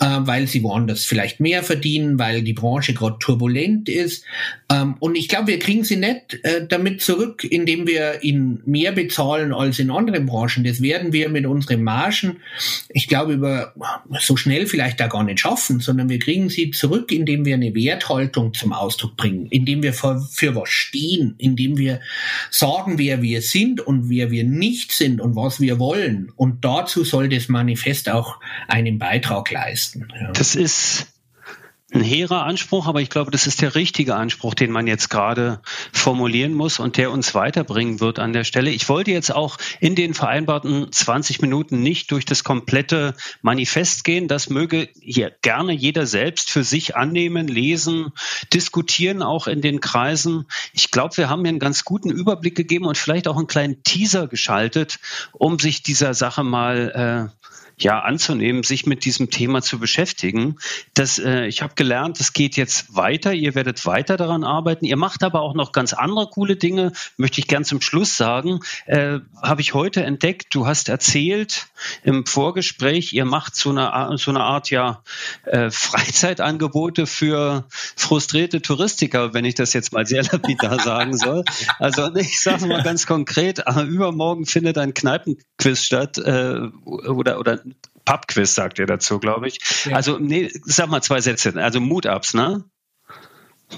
äh, 0.00 0.06
weil 0.20 0.46
sie 0.46 0.62
woanders 0.62 1.04
vielleicht 1.04 1.40
mehr 1.40 1.62
verdienen, 1.62 2.18
weil 2.18 2.42
die 2.42 2.52
Branche 2.52 2.94
gerade 2.94 3.16
turbulent 3.18 3.88
ist. 3.88 4.24
Ähm, 4.70 4.96
und 5.00 5.16
ich 5.16 5.28
glaube, 5.28 5.48
wir 5.48 5.58
kriegen 5.58 5.84
sie 5.84 5.96
nicht 5.96 6.38
äh, 6.42 6.66
damit 6.66 7.02
zurück, 7.02 7.44
indem 7.44 7.86
wir 7.86 8.22
ihnen 8.22 8.62
mehr 8.64 8.92
bezahlen 8.92 9.52
als 9.52 9.78
in 9.78 9.90
anderen 9.90 10.26
Branchen. 10.26 10.64
Das 10.64 10.82
werden 10.82 11.12
wir 11.12 11.28
mit 11.28 11.46
unseren 11.46 11.82
Margen, 11.82 12.36
ich 12.88 13.08
glaube, 13.08 13.32
über 13.34 13.74
so 14.20 14.36
schnell 14.36 14.66
vielleicht 14.66 15.00
da 15.00 15.06
gar 15.06 15.24
nicht 15.24 15.40
schaffen, 15.40 15.80
sondern 15.80 16.08
wir 16.08 16.18
kriegen 16.18 16.48
sie 16.48 16.70
zurück, 16.70 17.10
indem 17.10 17.44
wir 17.44 17.54
eine 17.54 17.74
Werthaltung 17.74 18.54
zum 18.54 18.72
Ausdruck 18.72 19.16
bringen, 19.16 19.46
indem 19.50 19.82
wir 19.82 19.92
für, 19.92 20.20
für 20.30 20.54
was 20.54 20.68
stehen, 20.68 21.34
indem 21.38 21.78
wir 21.78 22.00
sagen, 22.50 22.98
wer 22.98 23.22
wir 23.22 23.42
sind 23.42 23.80
und 23.80 24.08
wer 24.08 24.30
wir 24.30 24.44
nicht 24.44 24.92
sind 24.92 25.20
und 25.20 25.36
was 25.36 25.60
wir 25.60 25.78
wollen. 25.78 26.32
Und 26.36 26.64
dazu 26.64 27.04
soll 27.04 27.28
das 27.28 27.48
Manifest 27.48 28.08
auch 28.08 28.40
einen 28.68 28.98
Beitrag 28.98 29.50
leisten. 29.50 30.08
Ja. 30.18 30.32
Das 30.32 30.54
ist 30.54 31.06
ein 31.94 32.00
hehrer 32.00 32.44
Anspruch, 32.44 32.86
aber 32.86 33.00
ich 33.00 33.10
glaube, 33.10 33.30
das 33.30 33.46
ist 33.46 33.60
der 33.60 33.74
richtige 33.74 34.14
Anspruch, 34.14 34.54
den 34.54 34.70
man 34.70 34.86
jetzt 34.86 35.10
gerade 35.10 35.60
formulieren 35.92 36.54
muss 36.54 36.78
und 36.78 36.96
der 36.96 37.10
uns 37.10 37.34
weiterbringen 37.34 38.00
wird 38.00 38.18
an 38.18 38.32
der 38.32 38.44
Stelle. 38.44 38.70
Ich 38.70 38.88
wollte 38.88 39.10
jetzt 39.10 39.34
auch 39.34 39.58
in 39.80 39.94
den 39.94 40.14
vereinbarten 40.14 40.90
20 40.90 41.42
Minuten 41.42 41.82
nicht 41.82 42.10
durch 42.10 42.24
das 42.24 42.44
komplette 42.44 43.14
Manifest 43.42 44.04
gehen. 44.04 44.26
Das 44.26 44.48
möge 44.48 44.88
hier 45.00 45.32
gerne 45.42 45.72
jeder 45.72 46.06
selbst 46.06 46.50
für 46.50 46.64
sich 46.64 46.96
annehmen, 46.96 47.46
lesen, 47.46 48.12
diskutieren 48.52 49.22
auch 49.22 49.46
in 49.46 49.60
den 49.60 49.80
Kreisen. 49.80 50.46
Ich 50.72 50.90
glaube, 50.90 51.16
wir 51.18 51.28
haben 51.28 51.42
hier 51.42 51.50
einen 51.50 51.58
ganz 51.58 51.84
guten 51.84 52.10
Überblick 52.10 52.54
gegeben 52.54 52.86
und 52.86 52.96
vielleicht 52.96 53.28
auch 53.28 53.36
einen 53.36 53.46
kleinen 53.46 53.82
Teaser 53.82 54.28
geschaltet, 54.28 54.98
um 55.32 55.58
sich 55.58 55.82
dieser 55.82 56.14
Sache 56.14 56.42
mal 56.42 57.30
äh, 57.32 57.42
ja 57.82 58.00
anzunehmen, 58.00 58.62
sich 58.62 58.86
mit 58.86 59.04
diesem 59.04 59.30
Thema 59.30 59.62
zu 59.62 59.78
beschäftigen. 59.78 60.56
Das, 60.94 61.18
äh, 61.18 61.46
ich 61.46 61.62
habe 61.62 61.74
gelernt, 61.74 62.20
es 62.20 62.32
geht 62.32 62.56
jetzt 62.56 62.94
weiter. 62.94 63.32
Ihr 63.32 63.54
werdet 63.54 63.84
weiter 63.86 64.16
daran 64.16 64.44
arbeiten. 64.44 64.84
Ihr 64.84 64.96
macht 64.96 65.22
aber 65.22 65.40
auch 65.40 65.54
noch 65.54 65.72
ganz 65.72 65.92
andere 65.92 66.28
coole 66.28 66.56
Dinge. 66.56 66.92
Möchte 67.16 67.40
ich 67.40 67.48
gern 67.48 67.64
zum 67.64 67.80
Schluss 67.80 68.16
sagen. 68.16 68.60
Äh, 68.86 69.20
habe 69.42 69.60
ich 69.60 69.74
heute 69.74 70.04
entdeckt. 70.04 70.54
Du 70.54 70.66
hast 70.66 70.88
erzählt 70.88 71.68
im 72.02 72.26
Vorgespräch, 72.26 73.12
ihr 73.12 73.24
macht 73.24 73.56
so 73.56 73.70
eine, 73.70 74.16
so 74.18 74.30
eine 74.30 74.40
Art 74.40 74.70
ja 74.70 75.02
äh, 75.44 75.70
Freizeitangebote 75.70 77.06
für 77.06 77.66
frustrierte 77.96 78.62
Touristiker, 78.62 79.34
wenn 79.34 79.44
ich 79.44 79.54
das 79.54 79.72
jetzt 79.72 79.92
mal 79.92 80.06
sehr 80.06 80.22
lapidar 80.32 80.80
sagen 80.80 81.16
soll. 81.16 81.44
Also 81.78 82.14
ich 82.14 82.40
sage 82.40 82.66
mal 82.66 82.82
ganz 82.82 83.06
konkret: 83.06 83.60
äh, 83.66 83.82
Übermorgen 83.82 84.46
findet 84.46 84.78
ein 84.78 84.94
Kneipenquiz 84.94 85.82
statt 85.82 86.18
äh, 86.18 86.60
oder 86.84 87.38
oder 87.38 87.60
Pubquiz 88.12 88.54
sagt 88.54 88.78
er 88.78 88.86
dazu, 88.86 89.18
glaube 89.18 89.48
ich. 89.48 89.58
Ja. 89.86 89.96
Also, 89.96 90.18
nee, 90.18 90.50
sag 90.64 90.88
mal 90.88 91.02
zwei 91.02 91.20
Sätze. 91.20 91.54
Also 91.56 91.80
Mood-Ups, 91.80 92.34
ne? 92.34 92.64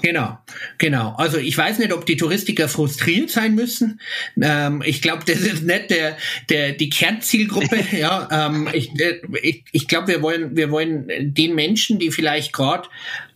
Genau, 0.01 0.37
genau. 0.77 1.15
Also 1.17 1.37
ich 1.37 1.57
weiß 1.57 1.79
nicht, 1.79 1.93
ob 1.93 2.05
die 2.05 2.17
Touristiker 2.17 2.67
frustriert 2.67 3.29
sein 3.29 3.55
müssen. 3.55 4.01
Ähm, 4.41 4.83
ich 4.85 5.01
glaube, 5.01 5.23
das 5.25 5.39
ist 5.39 5.63
nicht 5.63 5.89
der, 5.89 6.17
der 6.49 6.73
die 6.73 6.89
Kernzielgruppe. 6.89 7.79
ja, 7.97 8.27
ähm, 8.29 8.67
ich, 8.73 8.91
ich, 9.41 9.63
ich 9.71 9.87
glaube, 9.87 10.09
wir 10.09 10.21
wollen 10.21 10.57
wir 10.57 10.69
wollen 10.69 11.33
den 11.33 11.55
Menschen, 11.55 11.97
die 11.97 12.11
vielleicht 12.11 12.51
gerade 12.51 12.89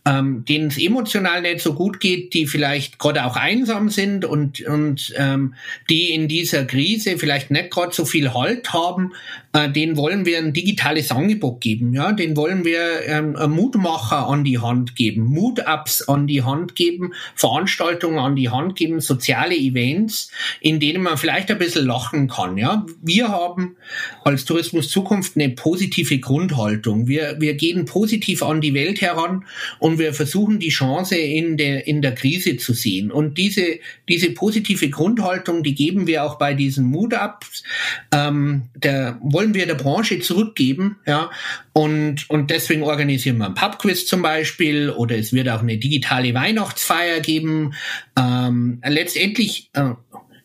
ähm, 0.06 0.44
denen 0.46 0.68
es 0.68 0.78
emotional 0.78 1.42
nicht 1.42 1.60
so 1.60 1.74
gut 1.74 2.00
geht, 2.00 2.32
die 2.32 2.46
vielleicht 2.46 2.98
gerade 2.98 3.24
auch 3.24 3.36
einsam 3.36 3.90
sind 3.90 4.24
und, 4.24 4.60
und 4.62 5.12
ähm, 5.16 5.54
die 5.88 6.12
in 6.12 6.28
dieser 6.28 6.64
Krise 6.64 7.18
vielleicht 7.18 7.50
nicht 7.50 7.70
gerade 7.70 7.92
so 7.92 8.04
viel 8.04 8.32
Halt 8.32 8.72
haben, 8.72 9.12
äh, 9.52 9.70
denen 9.70 9.96
wollen 9.96 10.26
wir 10.26 10.38
ein 10.38 10.52
digitales 10.52 11.10
Angebot 11.10 11.60
geben. 11.60 11.92
Ja, 11.92 12.12
den 12.12 12.36
wollen 12.36 12.64
wir 12.64 13.06
ähm, 13.06 13.36
Mutmacher 13.48 14.28
an 14.28 14.44
die 14.44 14.58
Hand 14.58 14.94
geben, 14.94 15.24
Mood-Ups 15.24 16.02
an 16.02 16.26
die 16.26 16.42
Hand 16.42 16.76
geben, 16.76 17.12
Veranstaltungen 17.34 18.18
an 18.18 18.36
die 18.36 18.48
Hand 18.48 18.76
geben, 18.76 19.00
soziale 19.00 19.56
Events, 19.56 20.30
in 20.60 20.78
denen 20.78 21.02
man 21.02 21.16
vielleicht 21.16 21.50
ein 21.50 21.58
bisschen 21.58 21.86
lachen 21.86 22.28
kann. 22.28 22.56
Ja, 22.58 22.86
wir 23.02 23.28
haben 23.28 23.76
als 24.24 24.44
Tourismus 24.44 24.88
Zukunft 24.88 25.36
eine 25.36 25.50
positive 25.50 26.18
Grundhaltung. 26.18 27.08
Wir, 27.08 27.36
wir 27.40 27.54
gehen 27.54 27.86
positiv 27.86 28.42
an 28.42 28.60
die 28.60 28.74
Welt 28.74 29.00
heran 29.00 29.44
und 29.78 29.98
wir 29.98 30.14
versuchen 30.14 30.60
die 30.60 30.68
Chance 30.68 31.16
in 31.16 31.56
der, 31.56 31.86
in 31.86 32.02
der 32.02 32.14
Krise 32.14 32.56
zu 32.56 32.72
sehen. 32.72 33.10
Und 33.10 33.36
diese, 33.38 33.80
diese 34.08 34.30
positive 34.30 34.90
Grundhaltung, 34.90 35.62
die 35.62 35.74
geben 35.74 36.06
wir 36.06 36.24
auch 36.24 36.38
bei 36.38 36.54
diesen 36.54 36.84
Mood-Ups, 36.84 37.64
ähm, 38.12 38.62
der 38.74 39.18
wollen 39.40 39.54
wir 39.54 39.64
der 39.64 39.74
Branche 39.74 40.20
zurückgeben, 40.20 40.98
ja, 41.06 41.30
und, 41.72 42.28
und 42.28 42.50
deswegen 42.50 42.82
organisieren 42.82 43.38
wir 43.38 43.46
ein 43.46 43.54
Pubquiz 43.54 44.06
zum 44.06 44.20
Beispiel 44.20 44.90
oder 44.90 45.16
es 45.16 45.32
wird 45.32 45.48
auch 45.48 45.62
eine 45.62 45.78
digitale 45.78 46.34
Weihnachtsfeier 46.34 47.20
geben. 47.20 47.72
Ähm, 48.18 48.82
letztendlich 48.84 49.70
äh, 49.72 49.92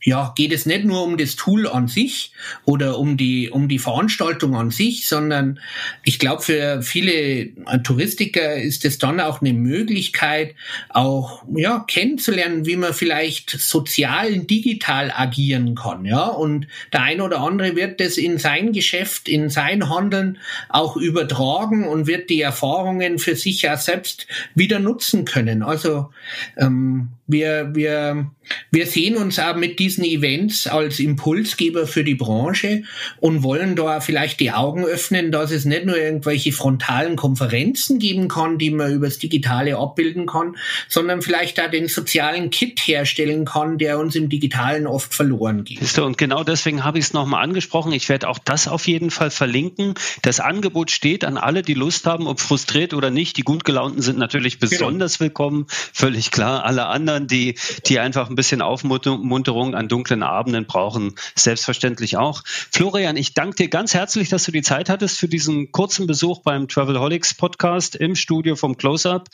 ja, 0.06 0.34
geht 0.36 0.54
es 0.54 0.68
nicht 0.68 0.86
nur 0.86 1.04
um 1.04 1.18
das 1.18 1.36
Tool 1.36 1.68
an 1.68 1.88
sich 1.88 2.32
oder 2.64 3.00
um 3.00 3.18
die, 3.18 3.50
um 3.50 3.68
die 3.68 3.80
Veranstaltung 3.80 4.56
an 4.56 4.70
sich, 4.70 5.08
sondern 5.08 5.60
ich 6.04 6.20
glaube, 6.20 6.44
für 6.44 6.84
viele 6.84 7.50
Touristiker 7.84 8.56
ist 8.56 8.86
es 8.86 9.00
dann 9.00 9.20
auch 9.20 9.42
eine 9.42 9.54
Möglichkeit, 9.54 10.54
auch, 10.90 11.44
ja, 11.56 11.84
kennenzulernen, 11.88 12.68
wie 12.68 12.76
man 12.76 12.94
vielleicht 12.94 13.50
sozial, 13.50 14.38
digital 14.42 15.12
agieren 15.12 15.74
kann, 15.74 16.06
ja. 16.06 16.26
Und 16.28 16.68
der 16.94 17.02
ein 17.02 17.20
oder 17.20 17.40
andere 17.40 17.76
wird 17.76 18.00
das 18.00 18.18
in 18.18 18.38
sein 18.38 18.74
Geschäft, 18.74 19.28
in 19.28 19.50
sein 19.50 19.90
Handeln 19.90 20.38
auch 20.70 20.98
übertragen 20.98 21.88
und 21.88 22.06
wird 22.06 22.30
die 22.30 22.42
Erfahrungen 22.42 23.18
für 23.18 23.36
sich 23.36 23.64
ja 23.64 23.76
selbst 23.76 24.28
wieder 24.54 24.78
nutzen 24.78 25.26
können. 25.26 25.64
Also, 25.64 26.12
ähm, 26.58 27.10
wir, 27.28 27.74
wir, 27.74 28.30
wir 28.72 28.86
sehen 28.86 29.18
uns 29.18 29.40
auch 29.40 29.56
mit 29.56 29.80
diesen 29.80 30.04
Events 30.04 30.68
als 30.68 31.00
Impulsgeber 31.00 31.88
für 31.88 32.04
die 32.04 32.14
Branche 32.14 32.84
und 33.20 33.42
wollen 33.42 33.76
da 33.76 34.00
vielleicht 34.00 34.40
die 34.40 34.52
Augen 34.52 34.86
öffnen, 34.86 35.32
dass 35.32 35.52
es 35.52 35.66
nicht 35.66 35.86
nur 35.86 35.98
irgendwelche 35.98 36.52
frontalen 36.52 37.16
Konferenzen 37.16 37.98
geben 37.98 38.28
kann, 38.28 38.60
die 38.60 38.70
man 38.70 38.94
übers 38.94 39.18
Digitale 39.18 39.78
abbilden 39.78 40.28
kann, 40.28 40.56
sondern 40.88 41.24
vielleicht 41.24 41.60
auch 41.60 41.72
den 41.72 41.88
sozialen 41.88 42.52
Kit 42.52 42.80
herstellen 42.80 43.46
kann, 43.46 43.80
der 43.80 43.98
uns 43.98 44.16
im 44.16 44.30
Digitalen 44.30 44.86
oft 44.86 45.14
verloren 45.14 45.64
geht. 45.64 45.98
Und 45.98 46.18
genau 46.18 46.44
deswegen 46.44 46.84
habe 46.84 47.00
ich 47.00 47.06
es 47.06 47.14
nochmal 47.14 47.44
angesprochen. 47.44 47.92
Ich 47.92 48.10
werde 48.10 48.30
auch 48.30 48.38
das 48.38 48.68
auf 48.68 48.86
jeden 48.88 49.10
Fall 49.10 49.32
verlinken. 49.32 49.96
Das 50.22 50.40
Angebot 50.40 50.92
steht 50.92 51.26
an 51.26 51.38
alle, 51.38 51.64
die 51.64 51.74
Lust 51.74 52.06
haben, 52.06 52.28
ob 52.28 52.40
frustriert 52.40 52.94
oder 52.94 53.10
nicht. 53.10 53.38
Die 53.38 53.42
gut 53.42 53.66
gelaunten 53.66 54.04
sind 54.04 54.20
natürlich 54.20 54.60
genau. 54.60 54.70
besonders 54.70 55.18
genau. 55.18 55.26
willkommen, 55.26 55.66
völlig 55.70 56.30
klar. 56.30 56.64
Alle 56.66 56.86
anderen 56.86 57.15
anderen, 57.16 57.28
die, 57.28 57.58
die 57.88 58.00
einfach 58.00 58.30
ein 58.30 58.36
bisschen 58.36 58.62
Aufmunterung 58.62 59.76
an 59.76 59.88
dunklen 59.88 60.24
Abenden 60.24 60.66
brauchen, 60.66 61.16
selbstverständlich 61.36 62.18
auch. 62.18 62.44
Florian, 62.46 63.18
ich 63.18 63.34
danke 63.34 63.56
dir 63.56 63.70
ganz 63.70 63.94
herzlich, 63.94 64.30
dass 64.30 64.44
du 64.46 64.52
die 64.52 64.62
Zeit 64.62 64.90
hattest 64.90 65.20
für 65.20 65.28
diesen 65.28 65.72
kurzen 65.72 66.08
Besuch 66.08 66.42
beim 66.42 66.68
Travelholics 66.68 67.34
Podcast 67.34 67.96
im 67.96 68.16
Studio 68.16 68.56
vom 68.56 68.78
Close-Up. 68.78 69.30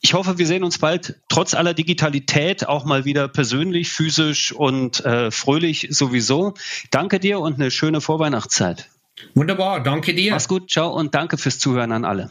Ich 0.00 0.14
hoffe, 0.14 0.38
wir 0.38 0.46
sehen 0.46 0.62
uns 0.62 0.78
bald 0.78 1.16
trotz 1.28 1.54
aller 1.54 1.74
Digitalität 1.74 2.68
auch 2.68 2.84
mal 2.84 3.04
wieder 3.04 3.26
persönlich, 3.26 3.90
physisch 3.90 4.52
und 4.52 5.04
äh, 5.04 5.32
fröhlich 5.32 5.88
sowieso. 5.90 6.54
Danke 6.92 7.18
dir 7.18 7.40
und 7.40 7.54
eine 7.54 7.72
schöne 7.72 8.00
Vorweihnachtszeit. 8.00 8.88
Wunderbar, 9.34 9.82
danke 9.82 10.14
dir. 10.14 10.32
Mach's 10.32 10.48
gut, 10.48 10.70
ciao 10.70 10.90
und 10.90 11.14
danke 11.14 11.36
fürs 11.38 11.58
Zuhören 11.58 11.92
an 11.92 12.04
alle. 12.04 12.30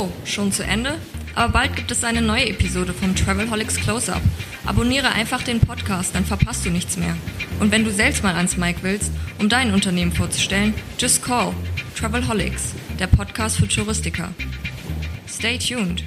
Oh, 0.00 0.08
schon 0.24 0.52
zu 0.52 0.64
Ende? 0.64 0.98
Aber 1.34 1.52
bald 1.52 1.76
gibt 1.76 1.90
es 1.90 2.04
eine 2.04 2.20
neue 2.20 2.48
Episode 2.48 2.92
vom 2.92 3.14
Travelholics 3.14 3.76
Close-Up. 3.76 4.22
Abonniere 4.66 5.10
einfach 5.10 5.42
den 5.42 5.60
Podcast, 5.60 6.14
dann 6.14 6.24
verpasst 6.24 6.66
du 6.66 6.70
nichts 6.70 6.96
mehr. 6.96 7.16
Und 7.60 7.72
wenn 7.72 7.84
du 7.84 7.92
selbst 7.92 8.22
mal 8.22 8.34
ans 8.34 8.56
Mike 8.56 8.80
willst, 8.82 9.12
um 9.38 9.48
dein 9.48 9.72
Unternehmen 9.72 10.12
vorzustellen, 10.12 10.74
just 10.98 11.22
call 11.22 11.54
Travelholics, 11.96 12.74
der 12.98 13.06
Podcast 13.06 13.56
für 13.56 13.68
Touristiker. 13.68 14.32
Stay 15.28 15.58
tuned. 15.58 16.04